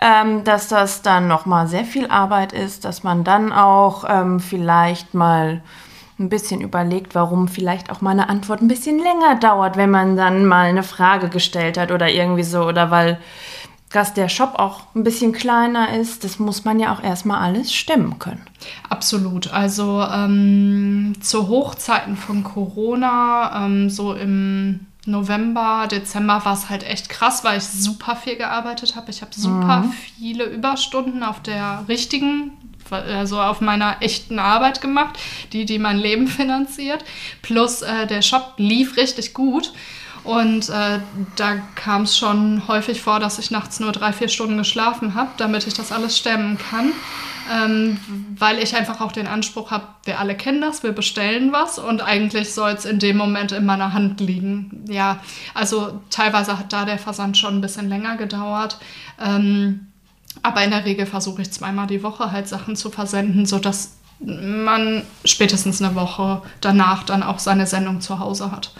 [0.00, 5.14] ähm, dass das dann nochmal sehr viel Arbeit ist, dass man dann auch ähm, vielleicht
[5.14, 5.62] mal
[6.18, 10.16] ein bisschen überlegt, warum vielleicht auch mal eine Antwort ein bisschen länger dauert, wenn man
[10.16, 12.64] dann mal eine Frage gestellt hat oder irgendwie so.
[12.64, 13.18] Oder weil
[13.94, 17.72] dass der Shop auch ein bisschen kleiner ist, das muss man ja auch erstmal alles
[17.72, 18.44] stemmen können.
[18.88, 19.52] Absolut.
[19.52, 27.08] Also ähm, zu Hochzeiten von Corona, ähm, so im November, Dezember war es halt echt
[27.08, 29.12] krass, weil ich super viel gearbeitet habe.
[29.12, 29.92] Ich habe super mhm.
[29.92, 32.50] viele Überstunden auf der richtigen,
[32.90, 35.20] also auf meiner echten Arbeit gemacht,
[35.52, 37.04] die, die mein Leben finanziert.
[37.42, 39.72] Plus äh, der Shop lief richtig gut.
[40.24, 41.00] Und äh,
[41.36, 45.30] da kam es schon häufig vor, dass ich nachts nur drei, vier Stunden geschlafen habe,
[45.36, 46.92] damit ich das alles stemmen kann.
[47.52, 48.00] Ähm,
[48.38, 52.00] weil ich einfach auch den Anspruch habe, wir alle kennen das, wir bestellen was und
[52.00, 54.86] eigentlich soll es in dem Moment in meiner Hand liegen.
[54.88, 55.20] Ja,
[55.52, 58.78] also teilweise hat da der Versand schon ein bisschen länger gedauert.
[59.22, 59.88] Ähm,
[60.42, 65.02] aber in der Regel versuche ich zweimal die Woche halt Sachen zu versenden, sodass man
[65.26, 68.72] spätestens eine Woche danach dann auch seine Sendung zu Hause hat,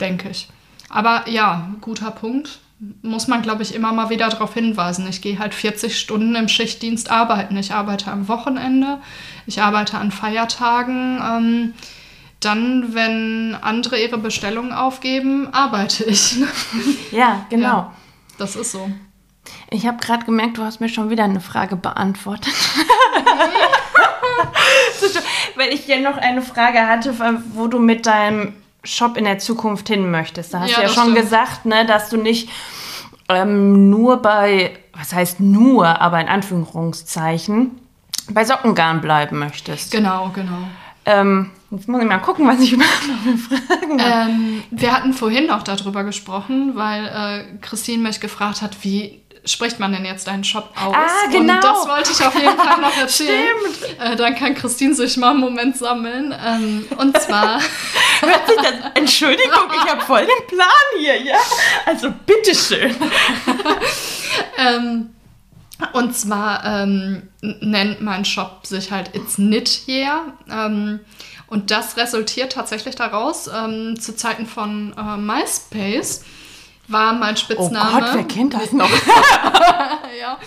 [0.00, 0.48] denke ich.
[0.90, 2.58] Aber ja, guter Punkt.
[3.02, 5.06] Muss man, glaube ich, immer mal wieder darauf hinweisen.
[5.06, 7.56] Ich gehe halt 40 Stunden im Schichtdienst arbeiten.
[7.58, 8.98] Ich arbeite am Wochenende,
[9.46, 11.20] ich arbeite an Feiertagen.
[11.22, 11.74] Ähm,
[12.40, 16.36] dann, wenn andere ihre Bestellungen aufgeben, arbeite ich.
[17.12, 17.66] Ja, genau.
[17.66, 17.94] Ja,
[18.38, 18.90] das ist so.
[19.70, 22.54] Ich habe gerade gemerkt, du hast mir schon wieder eine Frage beantwortet.
[25.56, 27.14] Weil ich ja noch eine Frage hatte,
[27.54, 30.54] wo du mit deinem Shop in der Zukunft hin möchtest.
[30.54, 31.16] Da hast ja, du ja schon stimmt.
[31.16, 32.48] gesagt, ne, dass du nicht
[33.28, 37.78] ähm, nur bei, was heißt nur, aber in Anführungszeichen,
[38.30, 39.92] bei Sockengarn bleiben möchtest.
[39.92, 40.68] Genau, genau.
[41.06, 44.30] Ähm, jetzt muss ich mal gucken, was ich überhaupt noch für Fragen habe.
[44.30, 49.80] Ähm, wir hatten vorhin noch darüber gesprochen, weil äh, Christine mich gefragt hat, wie spricht
[49.80, 50.94] man denn jetzt deinen Shop aus?
[50.94, 51.54] Ah, genau.
[51.54, 53.56] Und das wollte ich auf jeden Fall noch erzählen.
[53.74, 54.00] Stimmt.
[54.00, 56.34] Äh, dann kann Christine sich mal einen Moment sammeln.
[56.46, 57.60] Ähm, und zwar.
[58.20, 61.38] Hört sich das, Entschuldigung, ich habe voll den Plan hier, ja?
[61.86, 62.94] Also bitteschön.
[64.56, 65.10] ähm,
[65.92, 70.34] und zwar ähm, nennt mein Shop sich halt It's Knit Year.
[70.50, 71.00] Ähm,
[71.46, 76.24] und das resultiert tatsächlich daraus, ähm, zu Zeiten von äh, MySpace
[76.90, 77.90] war mein Spitzname.
[77.92, 78.90] Oh Gott, wer kennt das noch?
[80.20, 80.38] ja,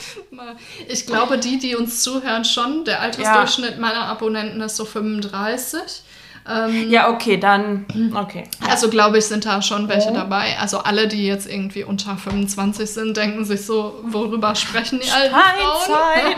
[0.87, 2.85] ich glaube, die, die uns zuhören, schon.
[2.85, 3.79] Der Altersdurchschnitt ja.
[3.79, 6.02] meiner Abonnenten ist so 35.
[6.49, 7.85] Ähm, ja, okay, dann.
[8.13, 8.43] Okay.
[8.69, 10.13] Also, glaube ich, sind da schon welche oh.
[10.13, 10.57] dabei.
[10.59, 15.33] Also, alle, die jetzt irgendwie unter 25 sind, denken sich so, worüber sprechen die alten
[15.33, 16.35] Frauen?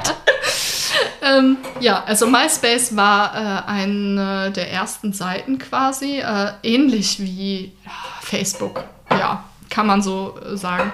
[1.21, 7.71] ähm, ja, also MySpace war äh, eine der ersten Seiten quasi, äh, ähnlich wie
[8.21, 8.83] Facebook.
[9.09, 10.91] Ja, kann man so äh, sagen.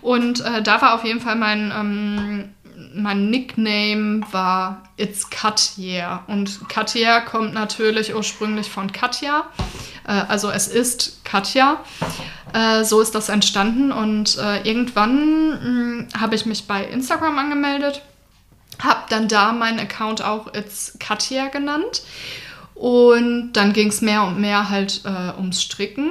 [0.00, 2.54] Und äh, da war auf jeden Fall mein, ähm,
[2.94, 6.24] mein Nickname war It's Katja.
[6.26, 9.44] Und Katja kommt natürlich ursprünglich von Katja.
[10.06, 11.80] Äh, also es ist Katja.
[12.52, 13.92] Äh, so ist das entstanden.
[13.92, 18.02] Und äh, irgendwann hm, habe ich mich bei Instagram angemeldet.
[18.78, 22.02] Habe dann da meinen Account auch It's Katja genannt.
[22.74, 26.10] Und dann ging es mehr und mehr halt äh, ums Stricken.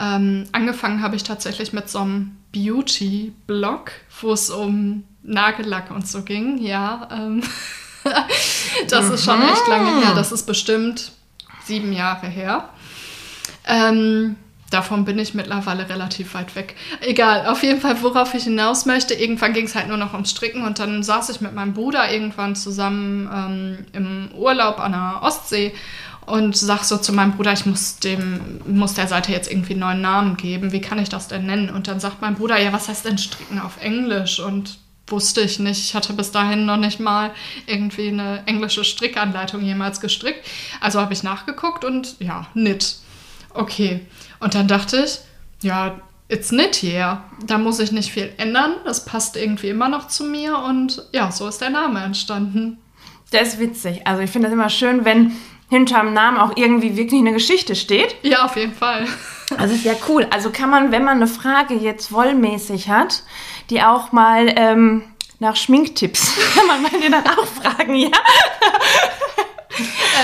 [0.00, 6.22] Ähm, angefangen habe ich tatsächlich mit so einem Beauty-Blog, wo es um Nagellack und so
[6.22, 6.58] ging.
[6.58, 7.42] Ja, ähm
[8.88, 9.14] das mhm.
[9.14, 10.14] ist schon echt lange her.
[10.14, 11.12] Das ist bestimmt
[11.64, 12.68] sieben Jahre her.
[13.66, 14.36] Ähm,
[14.70, 16.76] davon bin ich mittlerweile relativ weit weg.
[17.00, 19.14] Egal, auf jeden Fall, worauf ich hinaus möchte.
[19.14, 22.10] Irgendwann ging es halt nur noch ums Stricken und dann saß ich mit meinem Bruder
[22.10, 25.74] irgendwann zusammen ähm, im Urlaub an der Ostsee
[26.30, 29.80] und sag so zu meinem Bruder, ich muss dem, muss der Seite jetzt irgendwie einen
[29.80, 30.72] neuen Namen geben.
[30.72, 31.70] Wie kann ich das denn nennen?
[31.70, 34.40] Und dann sagt mein Bruder, ja, was heißt denn Stricken auf Englisch?
[34.40, 34.78] Und
[35.10, 35.80] wusste ich nicht.
[35.80, 37.32] Ich hatte bis dahin noch nicht mal
[37.66, 40.46] irgendwie eine englische Strickanleitung jemals gestrickt.
[40.80, 42.96] Also habe ich nachgeguckt und ja, knit.
[43.52, 44.06] Okay.
[44.38, 45.18] Und dann dachte ich,
[45.62, 47.22] ja, it's knit here.
[47.44, 48.74] Da muss ich nicht viel ändern.
[48.84, 52.78] Das passt irgendwie immer noch zu mir und ja, so ist der Name entstanden.
[53.32, 54.06] Das ist witzig.
[54.06, 55.32] Also ich finde das immer schön, wenn
[55.70, 58.16] hinterm Namen auch irgendwie wirklich eine Geschichte steht.
[58.22, 59.06] Ja, auf jeden Fall.
[59.56, 60.26] Also ist ja cool.
[60.30, 63.22] Also kann man, wenn man eine Frage jetzt wollmäßig hat,
[63.70, 65.04] die auch mal ähm,
[65.38, 68.10] nach Schminktipps, kann man mal dir dann auch fragen, ja?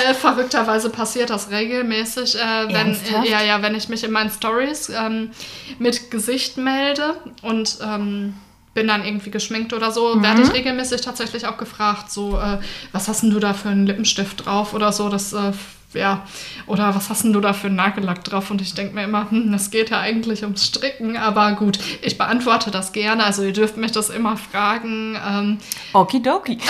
[0.08, 4.30] Äh, verrückterweise passiert das regelmäßig, äh, wenn, äh, ja, ja, wenn ich mich in meinen
[4.30, 5.30] Stories ähm,
[5.78, 8.34] mit Gesicht melde und ähm,
[8.76, 10.22] bin dann irgendwie geschminkt oder so, mhm.
[10.22, 12.58] werde ich regelmäßig tatsächlich auch gefragt, so, äh,
[12.92, 15.52] was hast denn du da für einen Lippenstift drauf oder so, das, äh,
[15.94, 16.26] ja,
[16.66, 18.50] oder was hast denn du da für einen Nagellack drauf?
[18.50, 22.18] Und ich denke mir immer, hm, das geht ja eigentlich ums Stricken, aber gut, ich
[22.18, 25.18] beantworte das gerne, also ihr dürft mich das immer fragen.
[25.26, 25.56] Ähm,
[25.94, 26.58] Okidoki.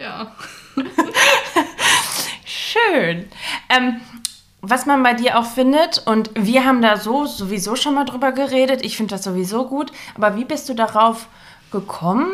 [0.00, 0.32] ja.
[2.44, 3.26] Schön.
[3.68, 4.00] Ähm,
[4.62, 8.32] was man bei dir auch findet, und wir haben da so sowieso schon mal drüber
[8.32, 11.26] geredet, ich finde das sowieso gut, aber wie bist du darauf
[11.72, 12.28] gekommen,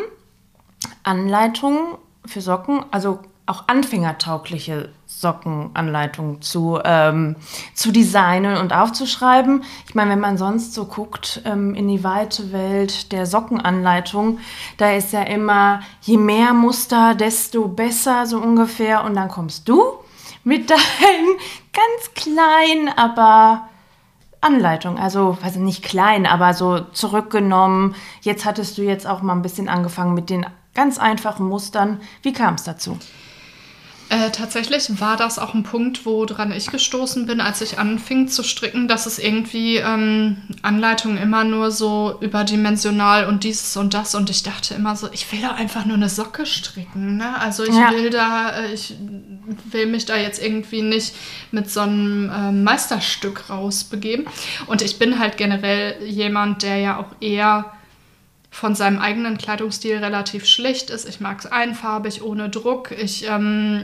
[1.03, 7.35] Anleitungen für Socken, also auch anfängertaugliche Sockenanleitungen zu, ähm,
[7.73, 9.63] zu designen und aufzuschreiben.
[9.87, 14.37] Ich meine, wenn man sonst so guckt ähm, in die weite Welt der Sockenanleitung,
[14.77, 19.03] da ist ja immer, je mehr Muster, desto besser so ungefähr.
[19.03, 19.81] Und dann kommst du
[20.49, 20.79] mit deinen
[21.73, 23.69] ganz kleinen, aber
[24.41, 27.95] Anleitung, also also nicht klein, aber so zurückgenommen.
[28.21, 32.01] Jetzt hattest du jetzt auch mal ein bisschen angefangen mit den ganz einfachen Mustern.
[32.23, 32.97] Wie kam es dazu?
[34.09, 38.41] Äh, tatsächlich war das auch ein Punkt, woran ich gestoßen bin, als ich anfing zu
[38.41, 44.31] stricken, dass es irgendwie ähm, Anleitungen immer nur so überdimensional und dieses und das und
[44.31, 47.17] ich dachte immer so, ich will doch einfach nur eine Socke stricken.
[47.17, 47.39] Ne?
[47.39, 47.91] Also ich ja.
[47.91, 48.95] will da, äh, ich
[49.71, 51.13] will mich da jetzt irgendwie nicht
[51.51, 54.25] mit so einem äh, Meisterstück rausbegeben.
[54.65, 57.73] Und ich bin halt generell jemand, der ja auch eher
[58.51, 61.07] von seinem eigenen Kleidungsstil relativ schlicht ist.
[61.07, 62.91] Ich mag es einfarbig, ohne Druck.
[62.91, 63.83] Ich, ähm,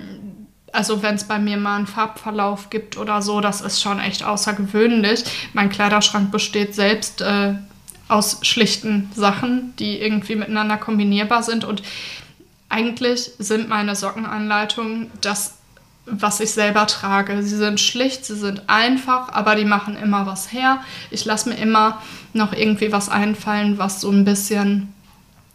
[0.71, 4.23] also wenn es bei mir mal einen Farbverlauf gibt oder so, das ist schon echt
[4.23, 5.23] außergewöhnlich.
[5.53, 7.53] Mein Kleiderschrank besteht selbst äh,
[8.07, 11.63] aus schlichten Sachen, die irgendwie miteinander kombinierbar sind.
[11.63, 11.81] Und
[12.69, 15.57] eigentlich sind meine Sockenanleitungen das
[16.05, 17.41] was ich selber trage.
[17.41, 20.81] Sie sind schlicht, sie sind einfach, aber die machen immer was her.
[21.09, 22.01] Ich lasse mir immer
[22.33, 24.93] noch irgendwie was einfallen, was so ein bisschen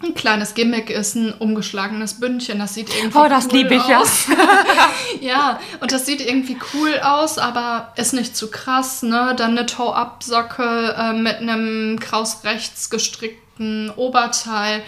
[0.03, 2.59] ein kleines Gimmick ist, ein umgeschlagenes Bündchen.
[2.59, 4.27] Das sieht irgendwie oh, das cool liebe ich aus.
[5.21, 9.03] ja, und das sieht irgendwie cool aus, aber ist nicht zu krass.
[9.03, 9.35] Ne?
[9.37, 14.83] Dann eine Toe-Up-Socke äh, mit einem kraus rechts gestrickten Oberteil.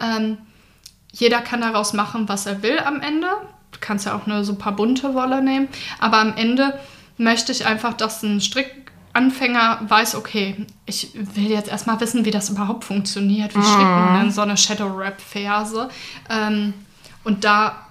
[0.00, 0.38] Ähm,
[1.12, 3.28] jeder kann daraus machen, was er will am Ende
[3.76, 5.68] du kannst ja auch eine super bunte Wolle nehmen.
[5.98, 6.78] Aber am Ende
[7.18, 12.50] möchte ich einfach, dass ein Strickanfänger weiß, okay, ich will jetzt erstmal wissen, wie das
[12.50, 13.54] überhaupt funktioniert.
[13.54, 14.20] Wie stricken mhm.
[14.20, 15.88] denn so eine Shadow-Wrap-Ferse?
[16.30, 16.74] Ähm,
[17.24, 17.86] und da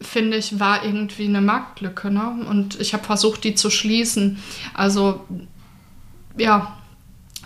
[0.00, 2.10] finde ich, war irgendwie eine Marktlücke.
[2.10, 2.46] Ne?
[2.48, 4.42] Und ich habe versucht, die zu schließen.
[4.72, 5.26] Also,
[6.38, 6.78] ja,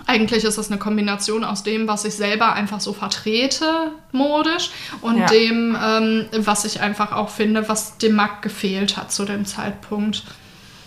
[0.07, 5.19] eigentlich ist das eine Kombination aus dem, was ich selber einfach so vertrete, modisch, und
[5.19, 5.27] ja.
[5.27, 10.25] dem, ähm, was ich einfach auch finde, was dem Markt gefehlt hat zu dem Zeitpunkt.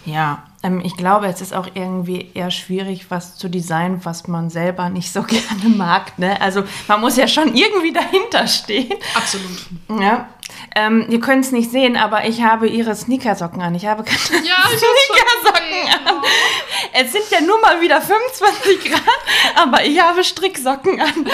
[0.05, 4.49] Ja, ähm, ich glaube, es ist auch irgendwie eher schwierig, was zu designen, was man
[4.49, 6.17] selber nicht so gerne mag.
[6.17, 6.39] Ne?
[6.41, 8.93] Also man muss ja schon irgendwie dahinter stehen.
[9.15, 9.67] Absolut.
[10.01, 10.29] Ja.
[10.79, 13.73] Ähm, ihr könnt es nicht sehen, aber ich habe ihre Sneakersocken an.
[13.73, 16.23] Ich habe keine ja, Sneakersocken an.
[16.93, 19.01] Es sind ja nur mal wieder 25 Grad,
[19.55, 21.27] aber ich habe Stricksocken an.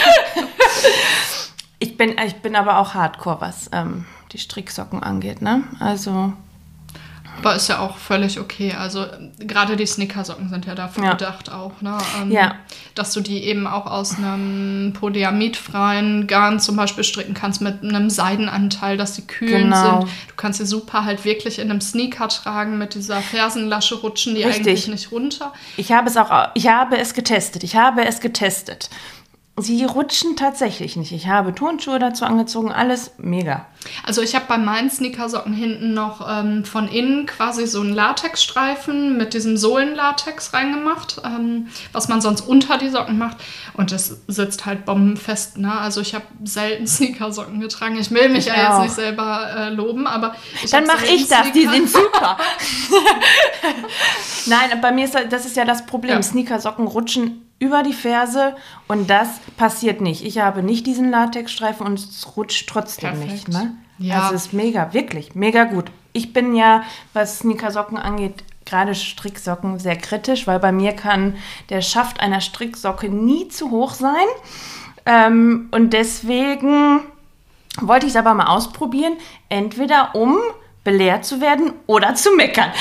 [1.79, 5.41] ich, bin, ich bin aber auch hardcore, was ähm, die Stricksocken angeht.
[5.41, 5.63] Ne?
[5.77, 6.31] Also
[7.39, 8.73] aber ist ja auch völlig okay.
[8.73, 9.05] Also
[9.39, 11.11] gerade die Snickersocken sind ja dafür ja.
[11.11, 11.97] gedacht auch, ne?
[12.21, 12.55] Ähm, ja.
[12.95, 18.09] Dass du die eben auch aus einem polyamidfreien Garn zum Beispiel stricken kannst mit einem
[18.09, 20.01] Seidenanteil, dass sie kühl genau.
[20.01, 20.11] sind.
[20.29, 24.43] Du kannst sie super halt wirklich in einem Sneaker tragen mit dieser Fersenlasche rutschen die
[24.43, 24.67] Richtig.
[24.67, 25.53] eigentlich nicht runter.
[25.75, 27.63] Ich habe es auch, ich habe es getestet.
[27.63, 28.89] Ich habe es getestet.
[29.55, 31.11] Sie rutschen tatsächlich nicht.
[31.11, 33.67] Ich habe Turnschuhe dazu angezogen, alles mega.
[34.03, 39.15] Also ich habe bei meinen Sneakersocken hinten noch ähm, von innen quasi so einen Latexstreifen
[39.15, 43.37] mit diesem Sohlenlatex reingemacht, ähm, was man sonst unter die Socken macht.
[43.75, 45.59] Und das sitzt halt bombenfest.
[45.59, 45.71] Ne?
[45.71, 47.95] Also ich habe selten Sneakersocken getragen.
[47.99, 48.81] Ich will mich Ich ja jetzt auch.
[48.81, 50.35] nicht selber äh, loben, aber
[50.71, 52.37] Dann mache ich das, die Sneaker- sind super.
[54.47, 56.13] Nein, bei mir ist das, das ist ja das Problem.
[56.15, 56.23] Ja.
[56.23, 58.55] Sneakersocken rutschen über die Ferse
[58.87, 60.25] und das passiert nicht.
[60.25, 63.31] Ich habe nicht diesen Latexstreifen und es rutscht trotzdem Perfekt.
[63.31, 63.47] nicht.
[63.47, 63.75] Ne?
[63.99, 64.23] Ja.
[64.23, 65.85] Also es ist mega, wirklich, mega gut.
[66.11, 71.35] Ich bin ja, was Sneakersocken angeht, gerade Stricksocken sehr kritisch, weil bei mir kann
[71.69, 74.27] der Schaft einer Stricksocke nie zu hoch sein.
[75.05, 77.01] Ähm, und deswegen
[77.81, 79.13] wollte ich es aber mal ausprobieren,
[79.49, 80.37] entweder um
[80.83, 82.71] belehrt zu werden oder zu meckern.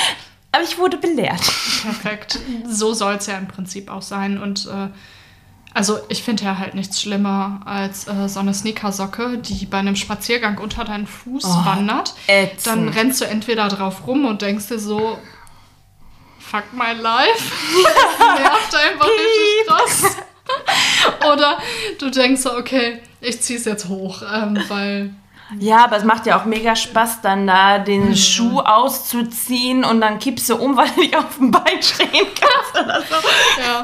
[0.52, 1.40] Aber ich wurde belehrt.
[1.82, 2.38] Perfekt.
[2.68, 4.40] So soll es ja im Prinzip auch sein.
[4.40, 4.88] Und äh,
[5.74, 9.96] also ich finde ja halt nichts schlimmer als äh, so eine Sneakersocke, die bei einem
[9.96, 12.14] Spaziergang unter deinen Fuß Oh, wandert.
[12.26, 12.66] ätzend.
[12.66, 15.18] Dann rennst du entweder drauf rum und denkst dir so,
[16.38, 17.50] fuck my life.
[18.18, 20.16] Das nervt einfach richtig krass.
[21.32, 21.58] Oder
[21.98, 25.14] du denkst so, okay, ich zieh's jetzt hoch, ähm, weil
[25.58, 30.18] Ja, aber es macht ja auch mega Spaß, dann da den Schuh auszuziehen und dann
[30.18, 33.14] kippst du um, weil du nicht auf dem Bein stehen kannst oder so.
[33.60, 33.82] ja,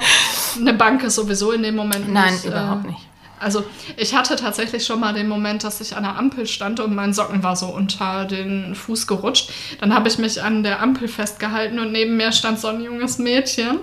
[0.60, 2.44] eine Bank ist sowieso in dem Moment Nein, nicht.
[2.44, 3.08] überhaupt äh, nicht.
[3.40, 3.64] Also
[3.96, 7.12] ich hatte tatsächlich schon mal den Moment, dass ich an der Ampel stand und mein
[7.12, 9.50] Socken war so unter den Fuß gerutscht.
[9.80, 13.18] Dann habe ich mich an der Ampel festgehalten und neben mir stand so ein junges
[13.18, 13.78] Mädchen.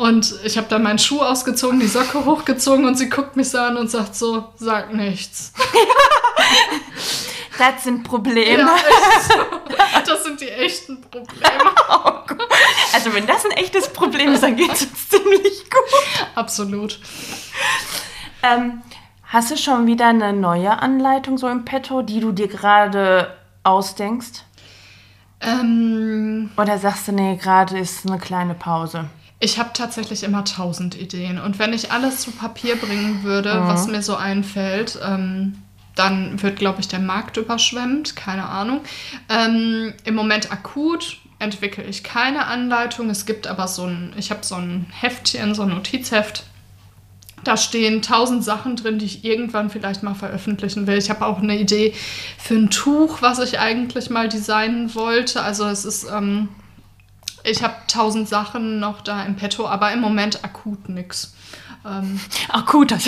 [0.00, 3.58] Und ich habe dann meinen Schuh ausgezogen, die Socke hochgezogen und sie guckt mich so
[3.58, 5.52] an und sagt so, sag nichts.
[7.58, 8.62] Das sind Probleme.
[8.62, 8.76] Ja,
[9.28, 9.34] so.
[10.06, 11.70] Das sind die echten Probleme.
[12.94, 16.26] Also wenn das ein echtes Problem ist, dann geht es uns ziemlich gut.
[16.34, 16.98] Absolut.
[18.42, 18.80] Ähm,
[19.24, 24.44] hast du schon wieder eine neue Anleitung so im Petto, die du dir gerade ausdenkst?
[25.42, 29.10] Ähm, Oder sagst du, nee, gerade ist eine kleine Pause?
[29.42, 31.40] Ich habe tatsächlich immer tausend Ideen.
[31.40, 35.56] Und wenn ich alles zu Papier bringen würde, was mir so einfällt, ähm,
[35.96, 38.16] dann wird, glaube ich, der Markt überschwemmt.
[38.16, 38.82] Keine Ahnung.
[39.30, 43.08] Ähm, Im Moment akut entwickle ich keine Anleitung.
[43.08, 46.44] Es gibt aber so ein, ich habe so ein Heftchen, so ein Notizheft.
[47.42, 50.98] Da stehen tausend Sachen drin, die ich irgendwann vielleicht mal veröffentlichen will.
[50.98, 51.94] Ich habe auch eine Idee
[52.36, 55.42] für ein Tuch, was ich eigentlich mal designen wollte.
[55.42, 56.50] Also es ist, ähm,
[57.44, 61.34] ich habe tausend Sachen noch da im Petto, aber im Moment akut nix.
[61.86, 63.06] Ähm, Ach gut, das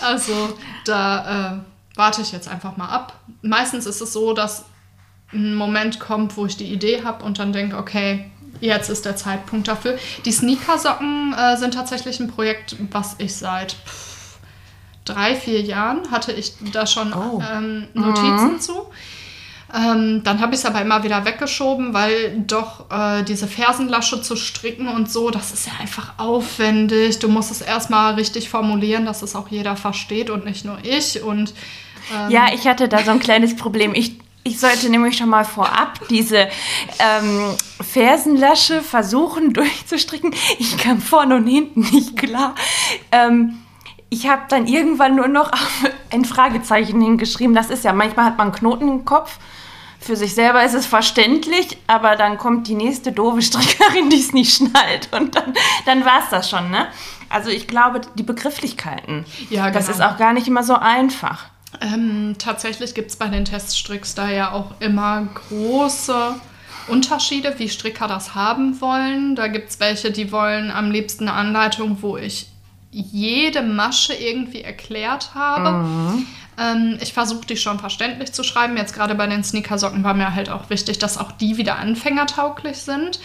[0.00, 1.58] also da äh,
[1.96, 3.18] warte ich jetzt einfach mal ab.
[3.42, 4.64] Meistens ist es so, dass
[5.32, 9.16] ein Moment kommt, wo ich die Idee habe und dann denke, okay, jetzt ist der
[9.16, 9.98] Zeitpunkt dafür.
[10.24, 14.38] Die Sneakersocken äh, sind tatsächlich ein Projekt, was ich seit pff,
[15.04, 17.42] drei, vier Jahren hatte ich da schon Oh.
[17.52, 18.86] ähm, Notizen zu.
[19.76, 24.34] Ähm, dann habe ich es aber immer wieder weggeschoben, weil doch äh, diese Fersenlasche zu
[24.34, 27.18] stricken und so, das ist ja einfach aufwendig.
[27.18, 31.22] Du musst es erstmal richtig formulieren, dass es auch jeder versteht und nicht nur ich.
[31.22, 31.52] Und
[32.14, 33.92] ähm, Ja, ich hatte da so ein kleines Problem.
[33.94, 36.48] Ich, ich sollte nämlich schon mal vorab diese
[36.98, 40.34] ähm, Fersenlasche versuchen durchzustricken.
[40.58, 42.54] Ich kam vorne und hinten nicht klar.
[43.12, 43.58] Ähm,
[44.08, 45.50] ich habe dann irgendwann nur noch
[46.10, 47.54] ein Fragezeichen hingeschrieben.
[47.54, 49.38] Das ist ja, manchmal hat man einen Knoten im Kopf.
[50.06, 54.32] Für sich selber ist es verständlich, aber dann kommt die nächste doofe Strickerin, die es
[54.32, 55.08] nicht schnallt.
[55.12, 55.52] Und dann,
[55.84, 56.86] dann war es das schon, ne?
[57.28, 59.98] Also ich glaube, die Begrifflichkeiten, Ja, das genau.
[59.98, 61.46] ist auch gar nicht immer so einfach.
[61.80, 66.36] Ähm, tatsächlich gibt es bei den Teststricks da ja auch immer große
[66.86, 69.34] Unterschiede, wie Stricker das haben wollen.
[69.34, 72.46] Da gibt es welche, die wollen am liebsten eine Anleitung, wo ich
[72.92, 76.22] jede Masche irgendwie erklärt habe.
[76.58, 78.76] Ähm, ich versuche die schon verständlich zu schreiben.
[78.76, 82.78] Jetzt gerade bei den Sneakersocken war mir halt auch wichtig, dass auch die wieder anfängertauglich
[82.78, 83.20] sind.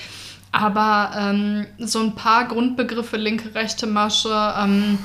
[0.51, 4.99] Aber ähm, so ein paar Grundbegriffe, linke, rechte Masche, ähm,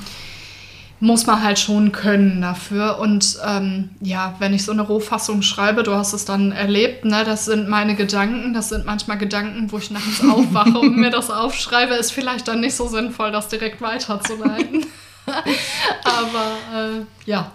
[0.99, 2.99] muss man halt schon können dafür.
[2.99, 7.23] Und ähm, ja, wenn ich so eine Rohfassung schreibe, du hast es dann erlebt, ne,
[7.23, 8.53] das sind meine Gedanken.
[8.53, 11.93] Das sind manchmal Gedanken, wo ich nachts aufwache und mir das aufschreibe.
[11.93, 14.85] Ist vielleicht dann nicht so sinnvoll, das direkt weiterzuleiten.
[16.03, 17.51] Aber äh, ja,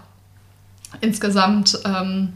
[1.01, 2.33] insgesamt ähm,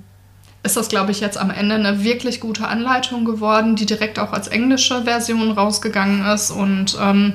[0.63, 4.33] ist das, glaube ich, jetzt am Ende eine wirklich gute Anleitung geworden, die direkt auch
[4.33, 6.51] als englische Version rausgegangen ist.
[6.51, 7.33] Und ähm,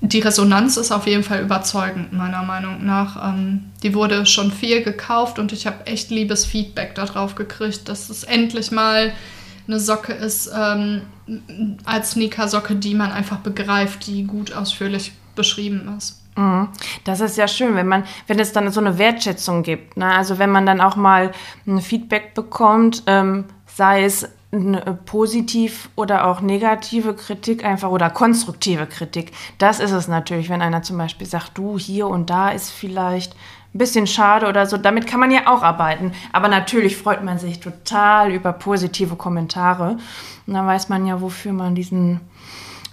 [0.00, 3.32] die Resonanz ist auf jeden Fall überzeugend, meiner Meinung nach.
[3.32, 8.10] Ähm, die wurde schon viel gekauft und ich habe echt liebes Feedback darauf gekriegt, dass
[8.10, 9.12] es endlich mal
[9.66, 11.02] eine Socke ist, ähm,
[11.84, 16.20] als Sneaker-Socke, die man einfach begreift, die gut ausführlich beschrieben ist.
[17.04, 19.96] Das ist ja schön, wenn man, wenn es dann so eine Wertschätzung gibt.
[19.96, 20.06] Ne?
[20.06, 21.32] Also wenn man dann auch mal
[21.66, 28.86] ein Feedback bekommt, ähm, sei es eine positiv oder auch negative Kritik einfach oder konstruktive
[28.86, 29.32] Kritik.
[29.58, 33.34] Das ist es natürlich, wenn einer zum Beispiel sagt, du hier und da ist vielleicht
[33.74, 34.78] ein bisschen schade oder so.
[34.78, 36.12] Damit kann man ja auch arbeiten.
[36.32, 39.98] Aber natürlich freut man sich total über positive Kommentare.
[40.46, 42.20] Und dann weiß man ja, wofür man diesen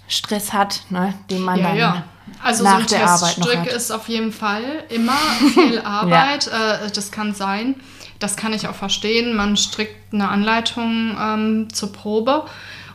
[0.07, 2.03] Stress hat, ne, den man Ja, dann ja.
[2.43, 5.17] Also nach so ein der Teststrick ist auf jeden Fall immer
[5.53, 6.47] viel Arbeit.
[6.47, 7.75] äh, das kann sein.
[8.19, 9.35] Das kann ich auch verstehen.
[9.35, 12.45] Man strickt eine Anleitung ähm, zur Probe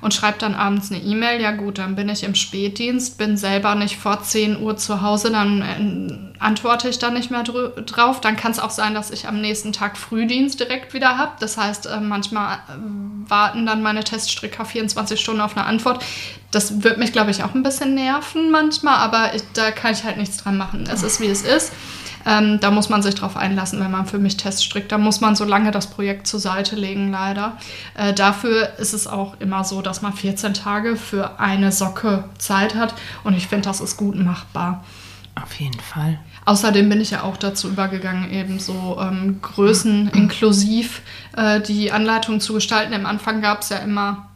[0.01, 1.41] und schreibt dann abends eine E-Mail.
[1.41, 5.31] Ja gut, dann bin ich im Spätdienst, bin selber nicht vor 10 Uhr zu Hause,
[5.31, 8.21] dann äh, antworte ich da nicht mehr drauf.
[8.21, 11.33] Dann kann es auch sein, dass ich am nächsten Tag Frühdienst direkt wieder habe.
[11.41, 16.05] Das heißt, äh, manchmal äh, warten dann meine Teststricker 24 Stunden auf eine Antwort.
[16.51, 20.05] Das wird mich, glaube ich, auch ein bisschen nerven manchmal, aber ich, da kann ich
[20.05, 20.89] halt nichts dran machen.
[20.91, 21.73] Es ist, wie es ist.
[22.27, 24.93] Ähm, da muss man sich drauf einlassen, wenn man für mich Tests strickt.
[24.93, 27.57] Da muss man so lange das Projekt zur Seite legen, leider.
[27.95, 32.75] Äh, dafür ist es auch immer so, dass man 14 Tage für eine Socke Zeit
[32.75, 32.95] hat.
[33.25, 34.85] Und ich finde, das ist gut machbar.
[35.41, 36.19] Auf jeden Fall.
[36.45, 41.03] Außerdem bin ich ja auch dazu übergegangen, eben so ähm, Größen inklusiv
[41.37, 42.95] äh, die Anleitung zu gestalten.
[42.95, 44.30] Am Anfang gab es ja immer,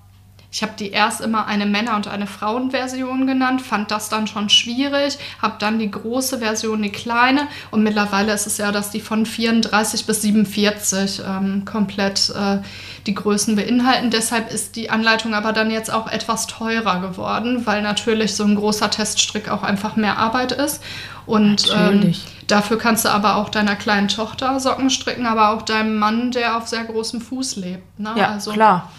[0.54, 4.48] ich habe die erst immer eine Männer- und eine Frauenversion genannt, fand das dann schon
[4.48, 9.00] schwierig, habe dann die große Version, die kleine und mittlerweile ist es ja, dass die
[9.00, 12.58] von 34 bis 47 ähm, komplett äh,
[13.04, 14.10] die Größen beinhalten.
[14.10, 18.54] Deshalb ist die Anleitung aber dann jetzt auch etwas teurer geworden, weil natürlich so ein
[18.54, 20.80] großer Teststrick auch einfach mehr Arbeit ist.
[21.26, 22.14] Und ähm,
[22.46, 26.56] dafür kannst du aber auch deiner kleinen Tochter Socken stricken, aber auch deinem Mann, der
[26.56, 27.98] auf sehr großem Fuß lebt.
[27.98, 28.12] Ne?
[28.14, 28.92] Ja, also, klar.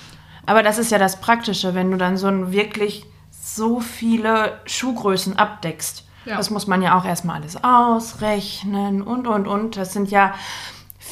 [0.45, 5.37] Aber das ist ja das Praktische, wenn du dann so ein wirklich so viele Schuhgrößen
[5.37, 6.03] abdeckst.
[6.25, 6.37] Ja.
[6.37, 9.77] Das muss man ja auch erstmal alles ausrechnen und, und, und.
[9.77, 10.33] Das sind ja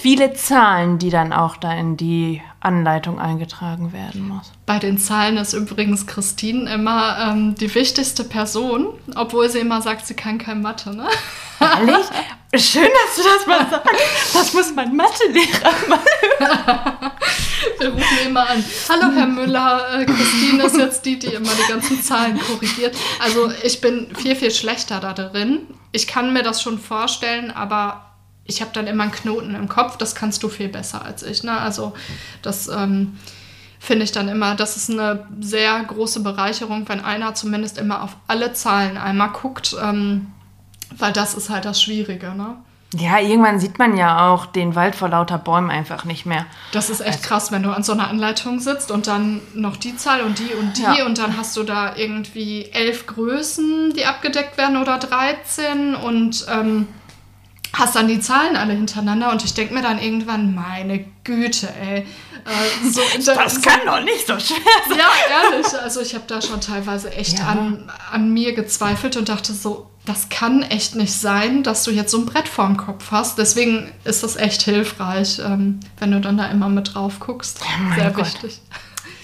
[0.01, 4.51] viele Zahlen, die dann auch da in die Anleitung eingetragen werden muss.
[4.65, 10.05] Bei den Zahlen ist übrigens Christine immer ähm, die wichtigste Person, obwohl sie immer sagt,
[10.07, 10.95] sie kann kein Mathe.
[10.95, 11.07] Ne?
[11.59, 12.05] Ehrlich?
[12.55, 14.35] Schön, dass du das mal sagst.
[14.35, 15.99] Das muss mein Mathelehrer mal.
[17.79, 18.63] Wir rufen immer an.
[18.89, 22.95] Hallo Herr Müller, äh, Christine ist jetzt die, die immer die ganzen Zahlen korrigiert.
[23.19, 25.61] Also ich bin viel, viel schlechter da drin.
[25.91, 28.12] Ich kann mir das schon vorstellen, aber
[28.45, 29.97] ich habe dann immer einen Knoten im Kopf.
[29.97, 31.43] Das kannst du viel besser als ich.
[31.43, 31.51] Ne?
[31.57, 31.93] Also
[32.41, 33.17] das ähm,
[33.79, 38.15] finde ich dann immer, das ist eine sehr große Bereicherung, wenn einer zumindest immer auf
[38.27, 40.27] alle Zahlen einmal guckt, ähm,
[40.97, 42.31] weil das ist halt das Schwierige.
[42.35, 42.55] Ne?
[42.95, 46.45] Ja, irgendwann sieht man ja auch den Wald vor lauter Bäumen einfach nicht mehr.
[46.73, 49.95] Das ist echt krass, wenn du an so einer Anleitung sitzt und dann noch die
[49.97, 51.05] Zahl und die und die Ja.
[51.05, 56.87] und dann hast du da irgendwie elf Größen, die abgedeckt werden oder 13 und ähm,
[57.73, 61.99] hast dann die Zahlen alle hintereinander und ich denke mir dann irgendwann, meine Güte, ey.
[62.45, 63.01] Äh, so,
[63.35, 64.57] Das kann doch nicht so schwer
[64.87, 64.97] sein.
[64.99, 65.67] ja, ehrlich.
[65.81, 67.47] Also ich habe da schon teilweise echt Ja.
[67.47, 72.11] an, an mir gezweifelt und dachte so, das kann echt nicht sein, dass du jetzt
[72.11, 73.37] so ein Brett vorm Kopf hast.
[73.37, 77.61] Deswegen ist das echt hilfreich, ähm, wenn du dann da immer mit drauf guckst.
[77.87, 78.25] mein Sehr Gott.
[78.25, 78.59] wichtig.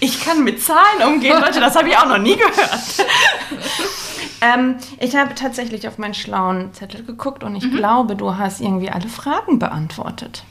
[0.02, 2.56] Ich kann mit Zahlen umgehen, Leute, das habe ich auch noch nie gehört.
[4.40, 7.76] ähm, ich habe tatsächlich auf meinen schlauen Zettel geguckt und ich Mhm.
[7.76, 10.44] glaube, du hast irgendwie alle Fragen beantwortet.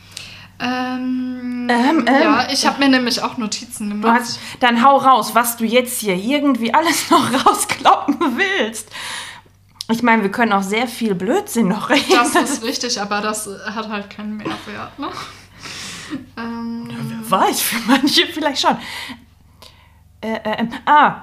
[0.62, 2.22] Ähm, Ähm, ähm.
[2.22, 4.20] ja, ich habe mir nämlich auch Notizen gemacht.
[4.20, 8.90] hast, dann hau raus, was du jetzt hier irgendwie alles noch rauskloppen willst.
[9.92, 12.12] Ich meine, wir können auch sehr viel Blödsinn noch reden.
[12.12, 14.98] das ist richtig, aber das hat halt keinen Mehrwert.
[15.00, 15.08] Ne?
[16.38, 18.76] Ähm, Wer weiß, für manche vielleicht schon.
[20.22, 21.18] Äh, äh, ähm, ah,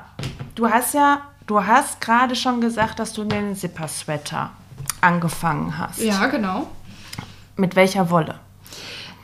[0.54, 4.50] du hast ja, du hast gerade schon gesagt, dass du den Zipper-Sweater
[5.00, 6.00] angefangen hast.
[6.00, 6.68] ja, genau.
[7.56, 8.34] Mit welcher Wolle?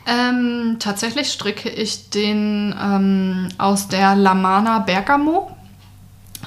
[0.07, 5.57] Ähm, tatsächlich stricke ich den ähm, aus der Lamana Bergamo.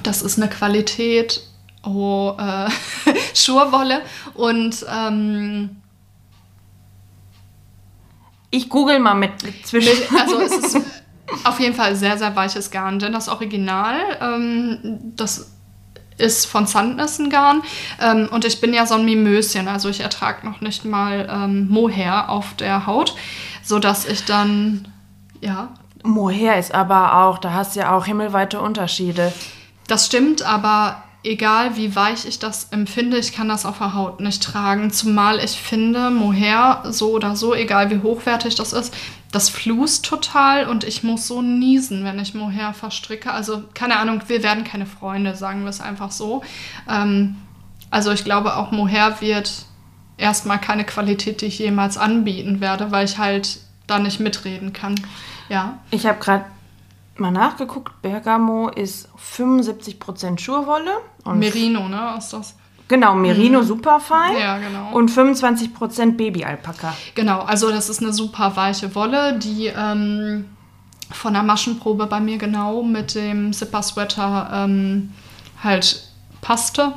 [0.03, 1.41] Das ist eine Qualität
[1.83, 2.69] oh, äh,
[3.33, 4.01] Schurwolle
[4.33, 5.77] und ähm,
[8.49, 9.31] Ich google mal mit
[9.63, 9.93] zwischen.
[10.17, 10.77] also es ist
[11.43, 15.51] auf jeden Fall sehr, sehr weiches Garn, denn das Original, ähm, das
[16.17, 17.61] ist von Sandnissen Garn
[18.01, 21.67] ähm, und ich bin ja so ein Mimöschen, also ich ertrage noch nicht mal ähm,
[21.67, 23.15] Mohair auf der Haut,
[23.63, 24.87] sodass ich dann,
[25.41, 25.69] ja,
[26.03, 29.33] Mohair ist aber auch, da hast du ja auch himmelweite Unterschiede.
[29.87, 34.19] Das stimmt, aber egal wie weich ich das empfinde, ich kann das auf der Haut
[34.19, 34.91] nicht tragen.
[34.91, 38.93] Zumal ich finde, Mohair so oder so, egal wie hochwertig das ist,
[39.35, 43.31] das flust total und ich muss so niesen, wenn ich Mohair verstricke.
[43.31, 46.41] Also keine Ahnung, wir werden keine Freunde, sagen wir es einfach so.
[46.89, 47.35] Ähm,
[47.91, 49.65] Also ich glaube, auch Mohair wird
[50.17, 54.95] erstmal keine Qualität, die ich jemals anbieten werde, weil ich halt da nicht mitreden kann.
[55.49, 55.79] Ja.
[55.91, 56.45] Ich habe gerade
[57.17, 58.01] mal nachgeguckt.
[58.01, 60.91] Bergamo ist 75% Schurwolle.
[61.23, 62.15] Und Merino, ne?
[62.17, 62.55] Ist das?
[62.87, 63.65] Genau, Merino mhm.
[63.65, 64.37] Superfein.
[64.39, 64.91] Ja, genau.
[64.93, 66.95] Und 25% Babyalpaka.
[67.15, 70.45] Genau, also das ist eine super weiche Wolle, die ähm,
[71.11, 75.13] von der Maschenprobe bei mir genau mit dem Zipper-Sweater ähm,
[75.63, 76.03] halt
[76.41, 76.93] passte.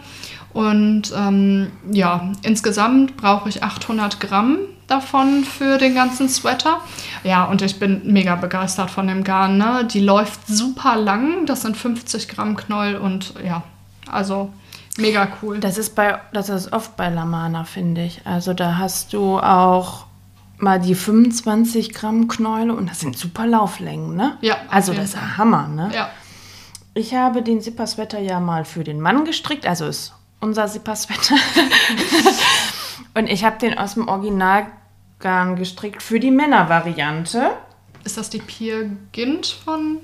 [0.52, 6.80] Und ähm, ja, insgesamt brauche ich 800 Gramm davon für den ganzen Sweater.
[7.22, 9.58] Ja, und ich bin mega begeistert von dem Garn.
[9.58, 9.86] Ne?
[9.90, 11.46] Die läuft super lang.
[11.46, 13.62] Das sind 50 Gramm Knoll und ja,
[14.10, 14.50] also
[14.98, 15.60] mega cool.
[15.60, 18.20] Das ist, bei, das ist oft bei Lamana, finde ich.
[18.24, 20.06] Also da hast du auch
[20.58, 24.36] mal die 25 Gramm Knäule und das sind super Lauflängen, ne?
[24.40, 24.56] Ja.
[24.70, 25.90] Also das ist ein Hammer, ne?
[25.94, 26.10] Ja.
[26.94, 31.36] Ich habe den Zipper-Sweater ja mal für den Mann gestrickt, also ist unser Zipper-Sweater.
[33.14, 37.52] und ich habe den aus dem Originalgarn gestrickt für die Männervariante.
[38.04, 39.98] Ist das die Pier Gint von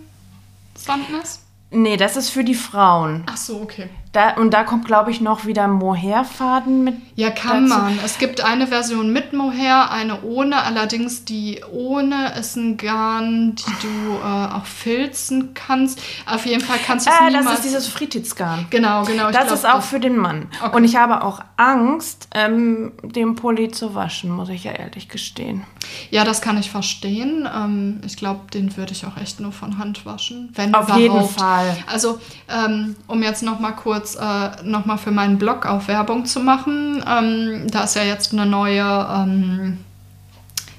[0.76, 1.40] Sandness?
[1.70, 3.24] Nee, das ist für die Frauen.
[3.26, 3.88] Ach so, okay.
[4.14, 6.94] Da, und da kommt, glaube ich, noch wieder Mohairfaden mit.
[7.16, 7.80] Ja, kann dazu.
[7.80, 7.98] man.
[8.04, 10.62] Es gibt eine Version mit Mohair, eine ohne.
[10.62, 16.00] Allerdings die ohne ist ein Garn, die du äh, auch filzen kannst.
[16.26, 17.46] Auf jeden Fall kannst du es äh, niemals...
[17.46, 18.66] Das ist dieses Fritidsgarn.
[18.70, 19.32] Genau, genau.
[19.32, 19.88] das glaub, ist auch das...
[19.88, 20.46] für den Mann.
[20.62, 20.76] Okay.
[20.76, 25.64] Und ich habe auch Angst, ähm, den Pulli zu waschen, muss ich ja ehrlich gestehen.
[26.10, 27.48] Ja, das kann ich verstehen.
[27.52, 30.50] Ähm, ich glaube, den würde ich auch echt nur von Hand waschen.
[30.54, 31.02] Wenn Auf überhaupt.
[31.02, 31.76] jeden Fall.
[31.90, 36.26] Also, ähm, um jetzt noch mal kurz kurz äh, nochmal für meinen Blog auch Werbung
[36.26, 37.02] zu machen.
[37.08, 39.78] Ähm, da ist ja jetzt eine neue, ähm,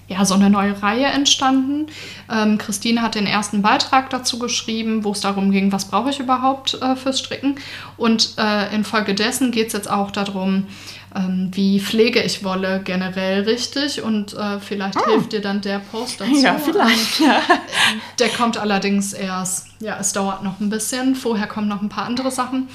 [0.07, 1.87] ja, so eine neue Reihe entstanden.
[2.31, 6.19] Ähm, Christine hat den ersten Beitrag dazu geschrieben, wo es darum ging, was brauche ich
[6.19, 7.55] überhaupt äh, fürs Stricken.
[7.97, 10.67] Und äh, infolgedessen geht es jetzt auch darum,
[11.15, 15.09] ähm, wie pflege ich Wolle generell richtig und äh, vielleicht oh.
[15.09, 16.35] hilft dir dann der Post dazu.
[16.35, 17.19] Ja, vielleicht.
[17.19, 17.41] Ja.
[18.19, 21.15] Der kommt allerdings erst, ja, es dauert noch ein bisschen.
[21.15, 22.67] Vorher kommen noch ein paar andere Sachen.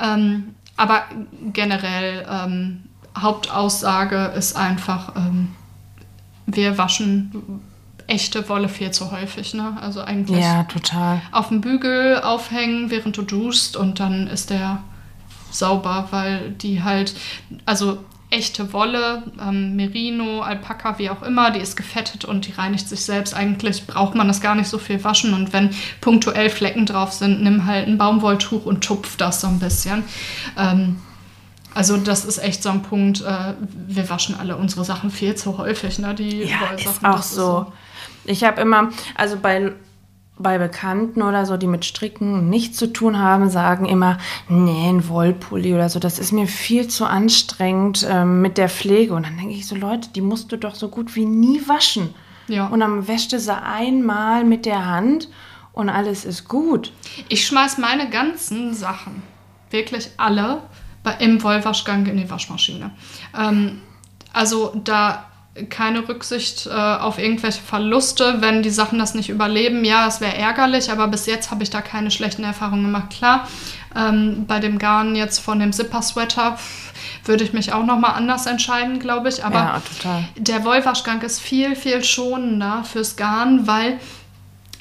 [0.00, 1.04] Ähm, aber
[1.52, 2.82] generell ähm,
[3.16, 5.54] Hauptaussage ist einfach, ähm,
[6.46, 7.62] wir waschen
[8.06, 9.54] echte Wolle viel zu häufig.
[9.54, 9.76] Ne?
[9.80, 11.20] Also eigentlich ja, total.
[11.32, 14.82] auf dem Bügel aufhängen, während du duschst und dann ist der
[15.50, 17.14] sauber, weil die halt,
[17.64, 17.98] also
[18.30, 23.00] echte Wolle, ähm, Merino, Alpaka, wie auch immer, die ist gefettet und die reinigt sich
[23.00, 23.34] selbst.
[23.34, 25.70] Eigentlich braucht man das gar nicht so viel waschen und wenn
[26.00, 30.02] punktuell Flecken drauf sind, nimm halt ein Baumwolltuch und tupf das so ein bisschen.
[30.58, 31.00] Ähm,
[31.74, 33.54] also das ist echt so ein Punkt, äh,
[33.86, 36.14] wir waschen alle unsere Sachen viel zu häufig, ne?
[36.14, 37.42] Die ja, Wollsachen, ist auch so.
[37.42, 37.72] so.
[38.24, 39.72] Ich habe immer, also bei
[40.38, 44.18] bei Bekannten oder so, die mit Stricken nichts zu tun haben, sagen immer,
[44.48, 49.14] nee, ein Wollpulli oder so, das ist mir viel zu anstrengend ähm, mit der Pflege.
[49.14, 52.14] Und dann denke ich so, Leute, die musst du doch so gut wie nie waschen.
[52.48, 52.66] Ja.
[52.66, 55.28] Und dann wäscht du sie einmal mit der Hand
[55.72, 56.92] und alles ist gut.
[57.28, 59.22] Ich schmeiß meine ganzen Sachen,
[59.70, 60.62] wirklich alle,
[61.02, 62.90] bei, im Wollwaschgang in die Waschmaschine.
[63.36, 63.80] Ähm,
[64.32, 65.26] also da
[65.70, 69.84] keine Rücksicht äh, auf irgendwelche Verluste, wenn die Sachen das nicht überleben.
[69.84, 73.10] Ja, es wäre ärgerlich, aber bis jetzt habe ich da keine schlechten Erfahrungen gemacht.
[73.10, 73.48] Klar,
[73.94, 76.58] ähm, bei dem Garn jetzt von dem Zipper-Sweater
[77.24, 79.44] würde ich mich auch nochmal anders entscheiden, glaube ich.
[79.44, 80.24] Aber ja, total.
[80.36, 83.98] der Wollwaschgang ist viel, viel schonender fürs Garn, weil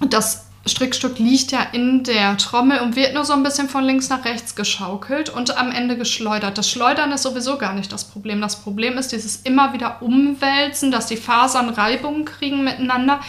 [0.10, 4.10] das Strickstück liegt ja in der Trommel und wird nur so ein bisschen von links
[4.10, 6.58] nach rechts geschaukelt und am Ende geschleudert.
[6.58, 8.42] Das Schleudern ist sowieso gar nicht das Problem.
[8.42, 13.20] Das Problem ist dieses immer wieder Umwälzen, dass die Fasern Reibungen kriegen miteinander.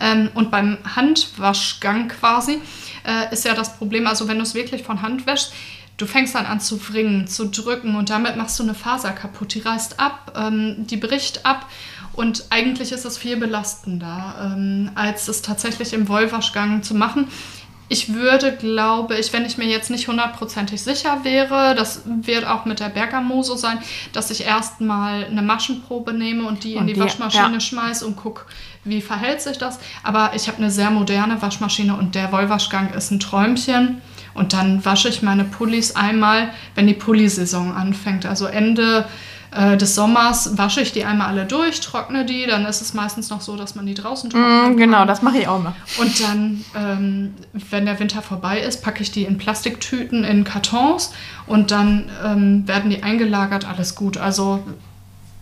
[0.00, 2.60] Ähm, und beim Handwaschgang quasi
[3.04, 5.52] äh, ist ja das Problem, also wenn du es wirklich von Hand wäschst,
[5.96, 9.54] Du fängst dann an zu wringen, zu drücken und damit machst du eine Faser kaputt.
[9.54, 11.70] Die reißt ab, ähm, die bricht ab
[12.16, 17.28] und eigentlich ist es viel belastender, ähm, als es tatsächlich im Wollwaschgang zu machen.
[17.88, 22.64] Ich würde, glaube ich, wenn ich mir jetzt nicht hundertprozentig sicher wäre, das wird auch
[22.64, 23.78] mit der Bergamo so sein,
[24.12, 27.60] dass ich erstmal eine Maschenprobe nehme und die und in die, die Waschmaschine ja.
[27.60, 28.46] schmeiße und gucke,
[28.84, 29.78] wie verhält sich das.
[30.02, 34.00] Aber ich habe eine sehr moderne Waschmaschine und der Wollwaschgang ist ein Träumchen.
[34.32, 38.26] Und dann wasche ich meine Pullis einmal, wenn die Pullisaison anfängt.
[38.26, 39.06] Also Ende
[39.54, 43.30] äh, des Sommers wasche ich die einmal alle durch, trockne die, dann ist es meistens
[43.30, 44.76] noch so, dass man die draußen trocknet.
[44.76, 45.74] Mm, genau, das mache ich auch mal.
[45.98, 47.34] Und dann, ähm,
[47.70, 51.12] wenn der Winter vorbei ist, packe ich die in Plastiktüten, in Kartons
[51.46, 54.16] und dann ähm, werden die eingelagert, alles gut.
[54.16, 54.64] Also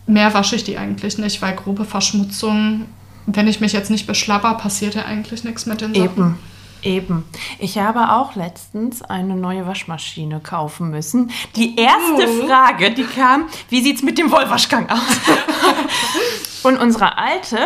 [0.07, 2.87] mehr wasche ich die eigentlich nicht, weil grobe Verschmutzung,
[3.27, 6.05] wenn ich mich jetzt nicht beschlapper, passiert ja eigentlich nichts mit den Sachen.
[6.05, 6.39] Eben.
[6.83, 7.25] Eben.
[7.59, 11.31] Ich habe auch letztens eine neue Waschmaschine kaufen müssen.
[11.55, 12.47] Die erste Uh.
[12.47, 15.01] Frage, die kam, wie sieht es mit dem Wollwaschgang aus?
[16.65, 17.59] Und unsere alte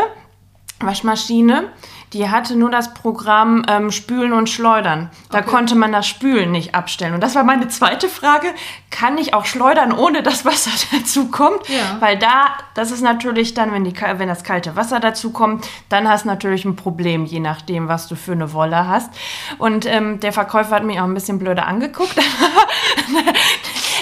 [0.81, 1.73] Waschmaschine,
[2.17, 5.11] die hatte nur das Programm ähm, Spülen und Schleudern.
[5.31, 5.49] Da Okay.
[5.51, 7.13] konnte man das Spülen nicht abstellen.
[7.15, 8.49] Und das war meine zweite Frage.
[8.91, 11.69] Kann ich auch schleudern, ohne dass Wasser dazu kommt?
[11.69, 11.97] Ja.
[12.01, 16.09] Weil da, das ist natürlich dann, wenn, die, wenn das kalte Wasser dazu kommt, dann
[16.09, 19.11] hast du natürlich ein Problem, je nachdem, was du für eine Wolle hast.
[19.59, 22.17] Und ähm, der Verkäufer hat mich auch ein bisschen blöder angeguckt.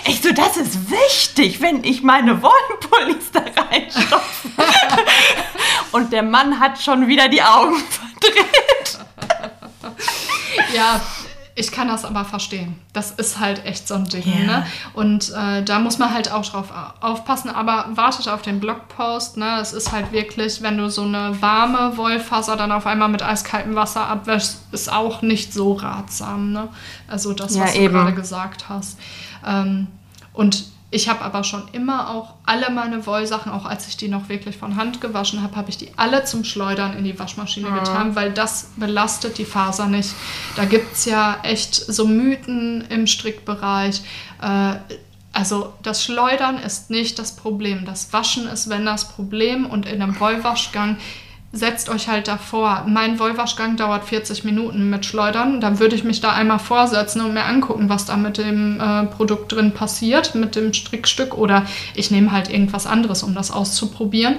[0.07, 4.49] Ich so, das ist wichtig, wenn ich meine Wollenpullis da reinstopfe.
[5.95, 8.99] Und der Mann hat schon wieder die Augen verdreht.
[10.75, 11.01] Ja,
[11.57, 12.81] ich kann das aber verstehen.
[12.93, 14.25] Das ist halt echt so ein Ding.
[14.27, 14.45] Ja.
[14.45, 14.67] Ne?
[14.93, 17.49] Und äh, da muss man halt auch drauf au- aufpassen.
[17.49, 19.37] Aber wartet auf den Blogpost.
[19.37, 19.61] Ne?
[19.61, 23.77] Es ist halt wirklich, wenn du so eine warme Wollfaser dann auf einmal mit eiskaltem
[23.77, 26.51] Wasser abwäschst, ist auch nicht so ratsam.
[26.53, 26.69] Ne?
[27.07, 27.95] Also das, Ja, was eben.
[27.95, 28.99] du gerade gesagt hast.
[29.47, 29.87] Ähm,
[30.33, 30.65] und
[30.95, 34.57] ich habe aber schon immer auch alle meine Wollsachen, auch als ich die noch wirklich
[34.57, 38.33] von Hand gewaschen habe, habe ich die alle zum Schleudern in die Waschmaschine getan, weil
[38.33, 40.11] das belastet die Faser nicht.
[40.55, 44.03] Da gibt es ja echt so Mythen im Strickbereich.
[44.41, 44.77] Äh,
[45.33, 47.85] also das Schleudern ist nicht das Problem.
[47.85, 50.97] Das Waschen ist, wenn das Problem und in einem Wollwaschgang
[51.55, 52.85] setzt euch halt davor.
[52.87, 55.61] Mein Wollwaschgang dauert 40 Minuten mit Schleudern.
[55.61, 59.05] Dann würde ich mich da einmal vorsetzen und mir angucken, was da mit dem äh,
[59.07, 61.37] Produkt drin passiert, mit dem Strickstück.
[61.37, 64.37] Oder ich nehme halt irgendwas anderes, um das auszuprobieren.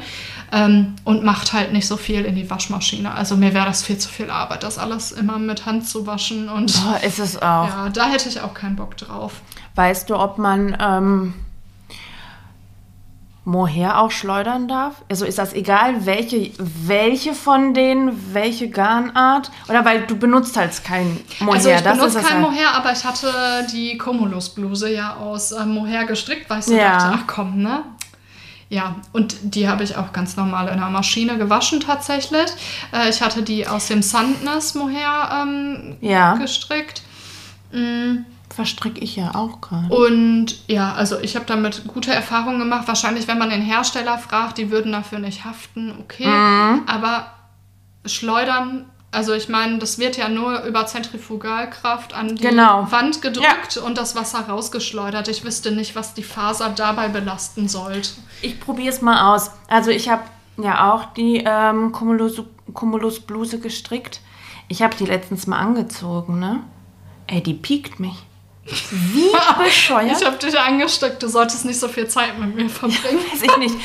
[0.52, 3.14] Ähm, und macht halt nicht so viel in die Waschmaschine.
[3.14, 6.50] Also mir wäre das viel zu viel Arbeit, das alles immer mit Hand zu waschen.
[6.50, 7.68] Und Boah, ist es auch.
[7.68, 9.42] ja, da hätte ich auch keinen Bock drauf.
[9.74, 11.34] Weißt du, ob man ähm,
[13.46, 14.96] Mohair auch schleudern darf?
[15.10, 19.52] Also ist das egal, welche, welche von denen, welche Garnart?
[19.70, 21.54] Oder weil du benutzt halt kein Mohair.
[21.56, 22.42] Also ich das benutze kein halt.
[22.42, 23.32] Mohair, aber ich hatte
[23.72, 26.98] die Cumulus-Bluse ja aus äh, Mohair gestrickt, weil ich so Ja.
[26.98, 27.84] dachte, ach komm, ne?
[28.68, 32.48] Ja, und die habe ich auch ganz normal in der Maschine gewaschen tatsächlich.
[32.92, 36.34] Äh, ich hatte die aus dem Sandness Mohair ähm, Ja.
[36.36, 37.04] gestrickt.
[37.72, 38.26] Mm,
[38.56, 39.94] Verstricke ich ja auch gerade.
[39.94, 42.88] Und ja, also ich habe damit gute Erfahrungen gemacht.
[42.88, 46.26] Wahrscheinlich, wenn man den Hersteller fragt, die würden dafür nicht haften, okay.
[46.26, 46.84] Mhm.
[46.88, 47.32] Aber
[48.06, 52.90] schleudern, also ich meine, das wird ja nur über Zentrifugalkraft an die Genau.
[52.92, 55.28] Wand gedrückt und das Wasser rausgeschleudert.
[55.28, 58.12] Ich wüsste nicht, was die Faser dabei belasten sollte.
[58.42, 59.52] Ich probiere es mal aus.
[59.68, 60.24] Also ich habe
[60.58, 62.42] ja auch die ähm, Cumulus,
[62.74, 64.22] Cumulus Bluse gestrickt.
[64.70, 66.64] Ich habe die letztens mal angezogen, ne?
[67.28, 68.25] Ey, die piekt mich.
[68.66, 69.32] Wie
[69.64, 70.20] bescheuert.
[70.20, 73.20] Ich habe dich angesteckt, du solltest nicht so viel Zeit mit mir verbringen.
[73.32, 73.76] Weiß ich nicht.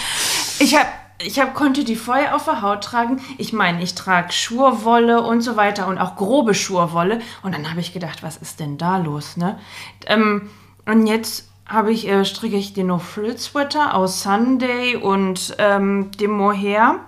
[0.59, 0.87] Ich hab,
[1.23, 3.21] ich hab, konnte die voll auf der Haut tragen.
[3.37, 7.21] Ich meine, ich trage Schurwolle und so weiter und auch grobe Schurwolle.
[7.43, 9.59] Und dann habe ich gedacht, was ist denn da los, ne?
[10.07, 10.51] Ähm,
[10.87, 16.11] und jetzt habe ich, äh, stricke ich den No Frill Sweater aus Sunday und ähm,
[16.13, 17.01] dem Mohair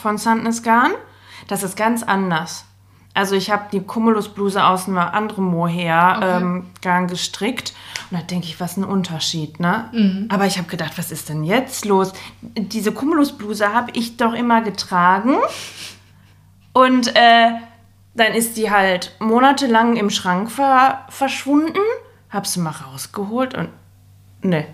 [0.00, 0.92] von Sandness Garn.
[1.46, 2.64] Das ist ganz anders.
[3.16, 6.36] Also ich habe die Cumulus-Bluse aus einem anderen Mohair Okay.
[6.36, 7.72] ähm, gestrickt.
[8.10, 10.26] Und da denke ich, was ein Unterschied, ne?
[10.28, 12.12] Aber ich habe gedacht, was ist denn jetzt los?
[12.42, 15.36] Diese Cumulus-Bluse habe ich doch immer getragen.
[16.72, 17.50] Und äh,
[18.14, 21.80] dann ist die halt monatelang im Schrank ver verschwunden.
[22.30, 23.70] Hab sie mal rausgeholt und
[24.42, 24.66] ne.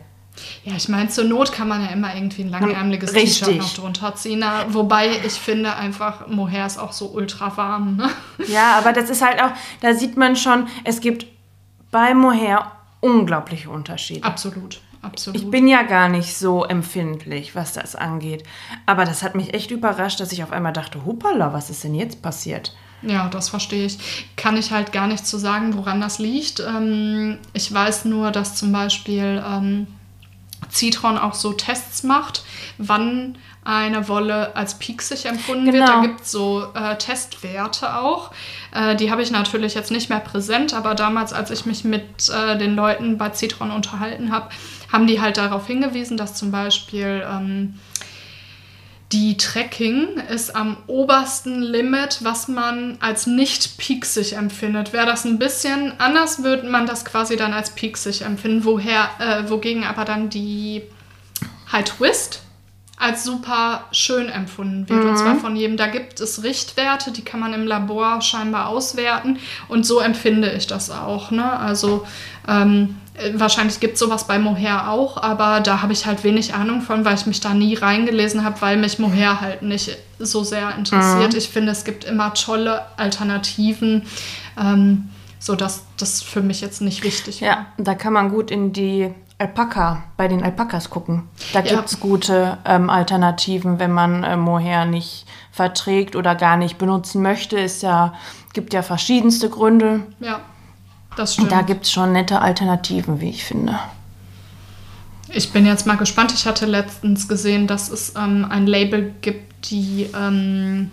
[0.64, 3.12] Ja, ich meine, zur Not kann man ja immer irgendwie ein langärmeliges.
[3.12, 4.38] T-Shirt noch drunter ziehen.
[4.40, 7.96] Na, wobei ich finde einfach, Mohair ist auch so ultra warm.
[7.96, 8.08] Ne?
[8.48, 11.26] Ja, aber das ist halt auch, da sieht man schon, es gibt
[11.90, 14.24] bei Mohair unglaubliche Unterschiede.
[14.24, 15.40] Absolut, absolut.
[15.40, 18.44] Ich bin ja gar nicht so empfindlich, was das angeht.
[18.86, 21.94] Aber das hat mich echt überrascht, dass ich auf einmal dachte, hoppala, was ist denn
[21.94, 22.74] jetzt passiert?
[23.02, 23.98] Ja, das verstehe ich.
[24.36, 26.60] Kann ich halt gar nicht zu sagen, woran das liegt.
[26.60, 29.88] Ähm, ich weiß nur, dass zum Beispiel ähm,
[30.72, 32.44] Citron auch so Tests macht,
[32.78, 35.74] wann eine Wolle als pieksig empfunden wird.
[35.76, 35.86] Genau.
[35.86, 38.32] Da gibt es so äh, Testwerte auch.
[38.74, 42.28] Äh, die habe ich natürlich jetzt nicht mehr präsent, aber damals, als ich mich mit
[42.28, 44.48] äh, den Leuten bei Citron unterhalten habe,
[44.92, 47.78] haben die halt darauf hingewiesen, dass zum Beispiel ähm,
[49.12, 54.94] die Tracking ist am obersten Limit, was man als nicht pieksig empfindet.
[54.94, 59.50] Wäre das ein bisschen anders, würde man das quasi dann als pieksig empfinden, woher, äh,
[59.50, 60.82] wogegen aber dann die
[61.70, 62.42] High Twist
[62.96, 65.04] als super schön empfunden wird.
[65.04, 65.76] Und zwar von jedem.
[65.76, 69.38] Da gibt es Richtwerte, die kann man im Labor scheinbar auswerten.
[69.68, 71.32] Und so empfinde ich das auch.
[71.32, 71.44] Ne?
[71.58, 72.06] Also
[72.46, 72.96] ähm,
[73.34, 77.04] wahrscheinlich gibt es sowas bei Mohair auch, aber da habe ich halt wenig Ahnung von,
[77.04, 81.34] weil ich mich da nie reingelesen habe, weil mich Mohair halt nicht so sehr interessiert.
[81.34, 84.02] Ich finde, es gibt immer tolle Alternativen.
[84.60, 85.08] Ähm,
[85.38, 87.48] so dass das für mich jetzt nicht wichtig war.
[87.48, 91.24] Ja, da kann man gut in die Alpaka, bei den Alpakas gucken.
[91.52, 91.74] Da Ja.
[91.74, 97.22] gibt es gute ähm, Alternativen, wenn man äh, Mohair nicht verträgt oder gar nicht benutzen
[97.22, 97.58] möchte.
[97.58, 98.14] Ist ja,
[98.52, 100.02] gibt ja verschiedenste Gründe.
[100.20, 100.38] Ja,
[101.16, 101.50] das stimmt.
[101.52, 103.78] Da gibt es schon nette Alternativen, wie ich finde.
[105.34, 106.32] Ich bin jetzt mal gespannt.
[106.34, 110.90] Ich hatte letztens gesehen, dass es ähm, ein Label gibt, die ähm,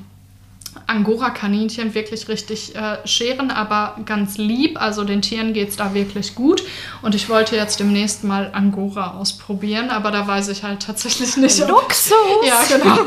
[0.87, 4.79] Angora-Kaninchen wirklich richtig äh, scheren, aber ganz lieb.
[4.81, 6.63] Also den Tieren geht es da wirklich gut.
[7.01, 11.61] Und ich wollte jetzt demnächst mal Angora ausprobieren, aber da weiß ich halt tatsächlich nicht.
[11.63, 12.13] ob- Luxus!
[12.45, 12.95] Ja, genau.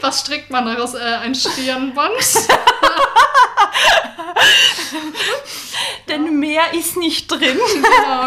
[0.00, 0.94] Was strickt man daraus?
[0.94, 2.12] Äh, ein Stirnband?
[6.08, 7.40] Denn mehr ist nicht drin.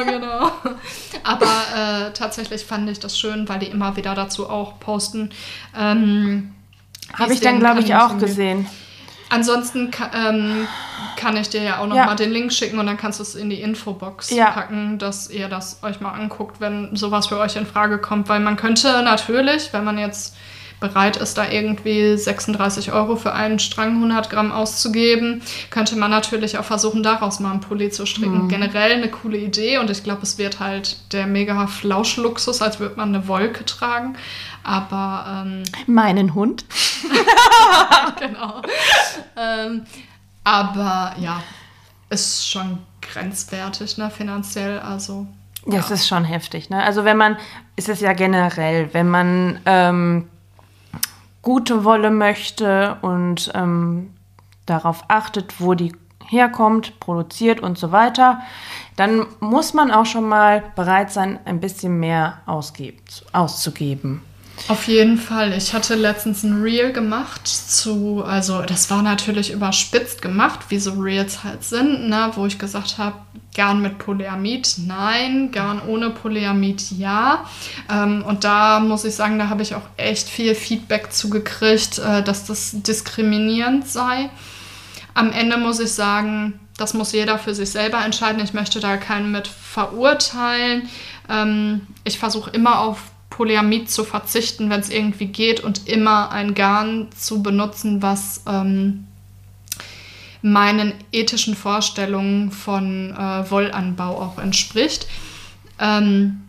[0.04, 0.52] genau, genau.
[1.24, 1.46] Aber
[2.08, 5.32] äh, tatsächlich fand ich das schön, weil die immer wieder dazu auch posten.
[5.78, 6.54] Ähm,
[7.14, 8.68] Habe ich dann, den glaube ich, auch gesehen.
[9.30, 10.68] Ansonsten ähm,
[11.16, 12.06] kann ich dir ja auch noch Ja.
[12.08, 14.50] mal den Link schicken und dann kannst du es in die Infobox Ja.
[14.52, 18.28] packen, dass ihr das euch mal anguckt, wenn sowas für euch in Frage kommt.
[18.28, 20.36] Weil man könnte natürlich, wenn man jetzt
[20.80, 26.58] bereit ist, da irgendwie 36 Euro für einen Strang 100 Gramm auszugeben, könnte man natürlich
[26.58, 28.48] auch versuchen, daraus mal einen Pulli zu stricken.
[28.48, 32.96] Generell eine coole Idee und ich glaube, es wird halt der mega Flauschluxus, als würde
[32.96, 34.16] man eine Wolke tragen.
[34.64, 36.66] Aber ähm, Meinen Hund.
[38.20, 38.62] genau.
[39.38, 39.86] ähm,
[40.44, 41.42] aber ja,
[42.10, 44.80] ist schon grenzwertig, ne, finanziell.
[44.80, 45.28] Also,
[45.66, 46.70] Ja, es ist schon heftig.
[46.70, 46.84] Ne?
[46.84, 47.38] Also wenn man,
[47.76, 50.30] ist es ja generell, wenn man ähm,
[51.50, 54.14] gute Wolle möchte und ähm,
[54.68, 55.94] darauf achtet, wo die
[56.28, 58.42] herkommt, produziert und so weiter,
[58.98, 63.02] dann muss man auch schon mal bereit sein, ein bisschen mehr ausgeben,
[63.34, 64.22] auszugeben.
[64.68, 65.54] Auf jeden Fall.
[65.54, 70.92] Ich hatte letztens ein Reel gemacht zu, also das war natürlich überspitzt gemacht, wie so
[70.92, 73.16] Reels halt sind, ne, wo ich gesagt habe,
[73.56, 77.46] Garn mit Polyamid, nein, Garn ohne Polyamid, ja.
[77.92, 82.22] Ähm, und da muss ich sagen, da habe ich auch echt viel Feedback zugekriegt, äh,
[82.22, 84.30] dass das diskriminierend sei.
[85.16, 88.42] Am Ende muss ich sagen, das muss jeder für sich selber entscheiden.
[88.44, 90.88] Ich möchte da keinen mit verurteilen.
[91.28, 93.02] Ähm, ich versuche immer auf
[93.40, 99.08] Polyamid zu verzichten, wenn es irgendwie geht und immer ein Garn zu benutzen, was ähm,
[100.42, 105.08] meinen ethischen Vorstellungen von äh, Wollanbau auch entspricht.
[105.80, 106.42] Ähm,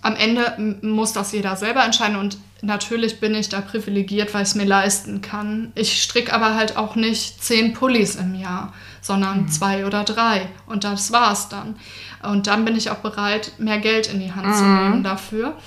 [0.00, 4.48] am Ende muss das jeder selber entscheiden und natürlich bin ich da privilegiert, weil ich
[4.48, 5.70] es mir leisten kann.
[5.74, 8.72] Ich stricke aber halt auch nicht zehn Pullis im Jahr,
[9.02, 11.76] sondern zwei oder drei und das war's dann.
[12.22, 15.58] Und dann bin ich auch bereit, mehr Geld in die Hand zu nehmen dafür.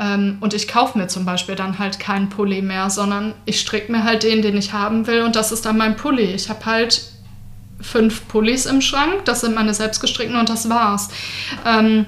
[0.00, 3.92] Ähm, und ich kaufe mir zum Beispiel dann halt keinen Pulli mehr, sondern ich stricke
[3.92, 6.32] mir halt den, den ich haben will und das ist dann mein Pulli.
[6.32, 7.02] Ich habe halt
[7.82, 11.08] fünf Pullis im Schrank, das sind meine selbstgestrickten und das war's.
[11.66, 12.06] Ähm,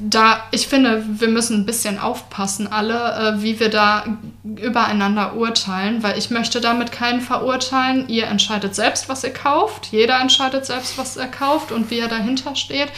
[0.00, 2.94] da, ich finde, wir müssen ein bisschen aufpassen, alle,
[3.38, 4.04] äh, wie wir da
[4.44, 8.08] übereinander urteilen, weil ich möchte damit keinen verurteilen.
[8.08, 9.86] Ihr entscheidet selbst, was ihr kauft.
[9.86, 12.88] Jeder entscheidet selbst, was er kauft und wie er dahinter steht.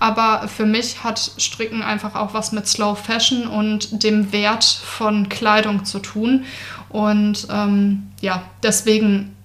[0.00, 5.28] Aber für mich hat Stricken einfach auch was mit Slow Fashion und dem Wert von
[5.28, 6.44] Kleidung zu tun.
[6.88, 9.36] Und ähm, ja, deswegen,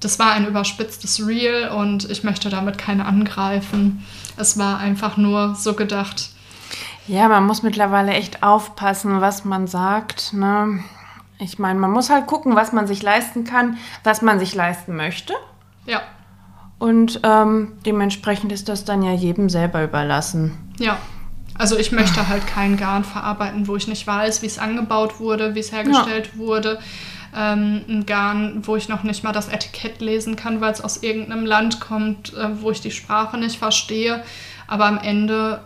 [0.00, 4.04] das war ein überspitztes Reel und ich möchte damit keinen angreifen.
[4.36, 6.30] Es war einfach nur so gedacht,
[7.06, 10.32] Ja, man muss mittlerweile echt aufpassen, was man sagt.
[10.32, 10.80] Ne?
[11.38, 14.96] Ich meine, man muss halt gucken, was man sich leisten kann, was man sich leisten
[14.96, 15.34] möchte.
[15.86, 16.02] ja,
[16.84, 20.52] Und ähm, dementsprechend ist das dann ja jedem selber überlassen.
[20.78, 20.98] ja.
[21.56, 25.54] Also ich möchte halt kein Garn verarbeiten, wo ich nicht weiß, wie es angebaut wurde,
[25.54, 26.80] wie es hergestellt wurde.
[27.34, 31.04] Ähm, ein Garn, wo ich noch nicht mal das Etikett lesen kann, weil es aus
[31.04, 34.24] irgendeinem Land kommt, äh, wo ich die Sprache nicht verstehe.
[34.66, 35.60] Aber am Ende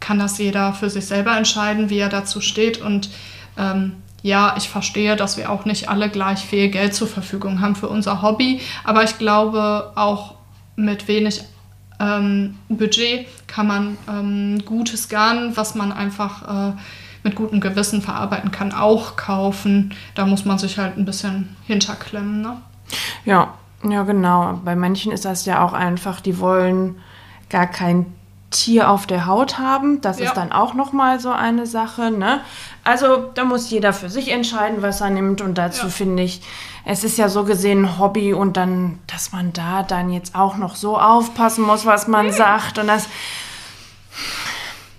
[0.00, 2.80] kann das jeder für sich selber entscheiden, wie er dazu steht.
[2.80, 3.10] Und
[3.58, 7.76] ähm, ja, ich verstehe, dass wir auch nicht alle gleich viel Geld zur Verfügung haben
[7.76, 8.62] für unser Hobby.
[8.82, 10.37] Aber ich glaube, auch
[10.78, 11.42] mit wenig
[12.00, 16.72] ähm, Budget kann man ähm, gutes Garn, was man einfach äh,
[17.24, 19.92] mit gutem Gewissen verarbeiten kann, auch kaufen.
[20.14, 22.40] Da muss man sich halt ein bisschen hinterklemmen.
[22.40, 22.56] Ne?
[23.24, 24.60] Ja, ja, genau.
[24.64, 26.96] Bei manchen ist das ja auch einfach, die wollen
[27.50, 28.06] gar kein
[28.50, 30.00] Tier auf der Haut haben.
[30.00, 30.26] Das Ja.
[30.26, 32.10] ist dann auch nochmal so eine Sache.
[32.10, 32.40] Ne?
[32.84, 35.40] Also da muss jeder für sich entscheiden, was er nimmt.
[35.42, 35.90] Und dazu Ja.
[35.92, 36.40] finde ich,
[36.86, 40.56] es ist ja so gesehen ein Hobby und dann, dass man da dann jetzt auch
[40.56, 42.78] noch so aufpassen muss, was man sagt.
[42.78, 43.06] Und das,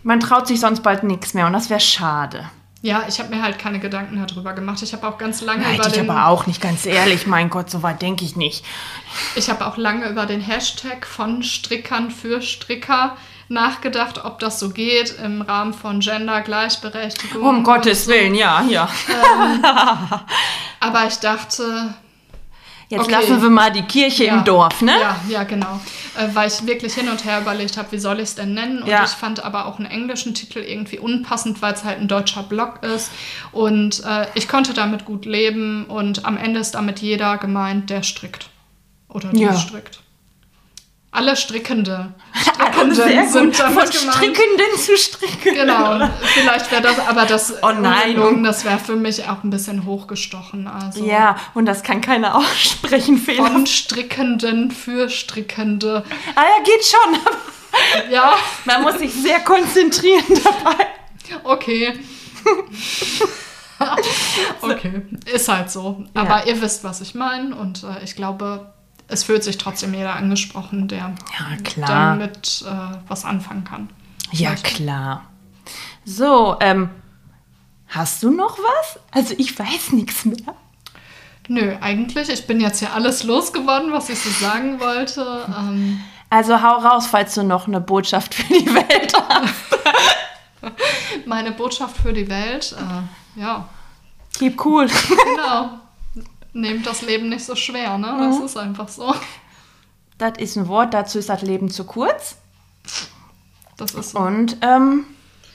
[0.04, 2.50] man traut sich sonst bald nichts mehr und das wäre schade.
[2.82, 4.82] Ja, ich habe mir halt keine Gedanken darüber gemacht.
[4.82, 7.28] Ich habe auch ganz lange über Hätte ich den, aber auch nicht, ganz ehrlich.
[7.28, 8.64] Mein Gott, so weit denke ich nicht.
[9.36, 13.18] ich habe auch lange über den Hashtag von Strickern für Stricker
[13.50, 17.41] nachgedacht, ob das so geht im Rahmen von Gender Gleichberechtigung.
[17.41, 18.12] Um Gottes so.
[18.12, 18.88] Willen, ja, ja.
[20.80, 21.93] Aber ich dachte,
[22.91, 23.12] Jetzt Okay.
[23.12, 24.34] lassen wir mal die Kirche Ja.
[24.39, 25.00] im Dorf, ne?
[25.00, 25.80] Ja, ja, genau.
[26.18, 28.82] Äh, weil ich wirklich hin und her überlegt habe, wie soll ich es denn nennen?
[28.82, 29.04] Und Ja.
[29.04, 32.82] ich fand aber auch einen englischen Titel irgendwie unpassend, weil es halt ein deutscher Blog
[32.84, 33.12] ist.
[33.52, 38.02] Und äh, ich konnte damit gut leben und am Ende ist damit jeder gemeint, der
[38.02, 38.50] strickt.
[39.08, 39.56] Oder die Ja.
[39.56, 40.00] strickt.
[41.12, 42.14] Alle Strickende.
[42.34, 43.32] Sehr Strickenden gut.
[43.34, 44.16] sind damit Von gemeint.
[44.16, 45.53] Strickenden zu Stricken.
[45.55, 48.10] Genau, vielleicht wäre das, aber das, Oh nein.
[48.12, 50.68] ungelogen, das wäre für mich auch ein bisschen hochgestochen.
[50.68, 53.47] Also Ja, und das kann keiner aussprechen, Fehler.
[53.47, 56.03] von Strickenden für Strickende.
[56.36, 57.18] Ah ja, geht schon.
[58.12, 58.34] Ja,
[58.66, 60.88] Man muss sich sehr konzentrieren dabei.
[61.43, 61.93] Okay.
[64.62, 65.01] okay,
[65.32, 66.03] ist halt so.
[66.14, 68.74] Aber ihr wisst, was ich meine und äh, ich glaube,
[69.10, 73.89] es fühlt sich trotzdem jeder angesprochen, der Ja, damit äh, was anfangen kann.
[74.32, 74.66] Ja, Vielleicht.
[74.66, 75.26] klar.
[76.05, 76.89] So, ähm,
[77.88, 78.99] hast du noch was?
[79.12, 80.55] Also ich weiß nichts mehr.
[81.47, 85.45] Nö, eigentlich, ich bin jetzt hier alles losgeworden, was ich so sagen wollte.
[85.57, 85.99] Ähm,
[86.30, 89.80] Also hau raus, falls du noch eine Botschaft für die Welt hast.
[91.26, 93.68] meine Botschaft für die Welt, äh, ja,
[94.38, 94.88] Keep cool.
[94.88, 95.72] genau.
[96.54, 98.16] Nehmt das Leben nicht so schwer, ne?
[98.20, 98.45] Das Mhm.
[98.45, 99.14] ist einfach so.
[100.18, 102.38] Das ist ein Wort, dazu ist das Leben zu kurz.
[103.78, 104.20] Das ist so.
[104.20, 105.06] Und ähm,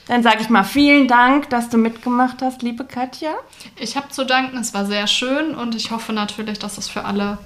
[0.07, 3.33] dann sage ich mal vielen Dank, dass du mitgemacht hast, liebe Katja.
[3.75, 7.05] Ich habe zu danken, es war sehr schön und ich hoffe natürlich, dass es für
[7.05, 7.37] alle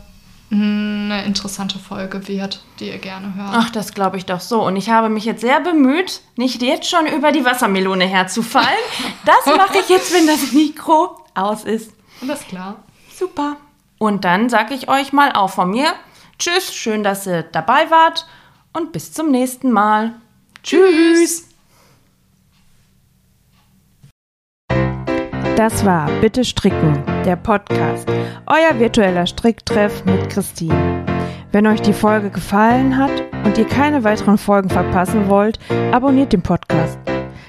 [0.51, 3.49] eine interessante Folge wird, die ihr gerne hört.
[3.51, 4.65] Ach, das glaube ich doch so.
[4.65, 8.67] Und ich habe mich jetzt sehr bemüht, nicht jetzt schon über die Wassermelone herzufallen.
[9.25, 11.91] Das mache ich jetzt, wenn das Mikro aus ist.
[12.21, 12.77] Alles klar.
[13.19, 13.57] Super.
[13.97, 15.91] Und dann sage ich euch mal auch von mir.
[16.37, 18.25] Tschüss, schön, dass ihr dabei wart
[18.71, 20.13] und bis zum nächsten Mal.
[20.63, 21.49] Tschüss.
[25.57, 28.07] Das war Bitte Stricken, der Podcast,
[28.45, 31.03] euer virtueller Stricktreff mit Christine.
[31.51, 33.11] Wenn euch die Folge gefallen hat
[33.43, 35.59] und ihr keine weiteren Folgen verpassen wollt,
[35.91, 36.97] abonniert den Podcast.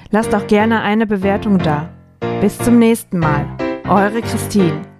[0.09, 1.87] Lasst auch gerne eine Bewertung da.
[2.41, 3.45] Bis zum nächsten Mal.
[3.87, 4.90] Eure Christine.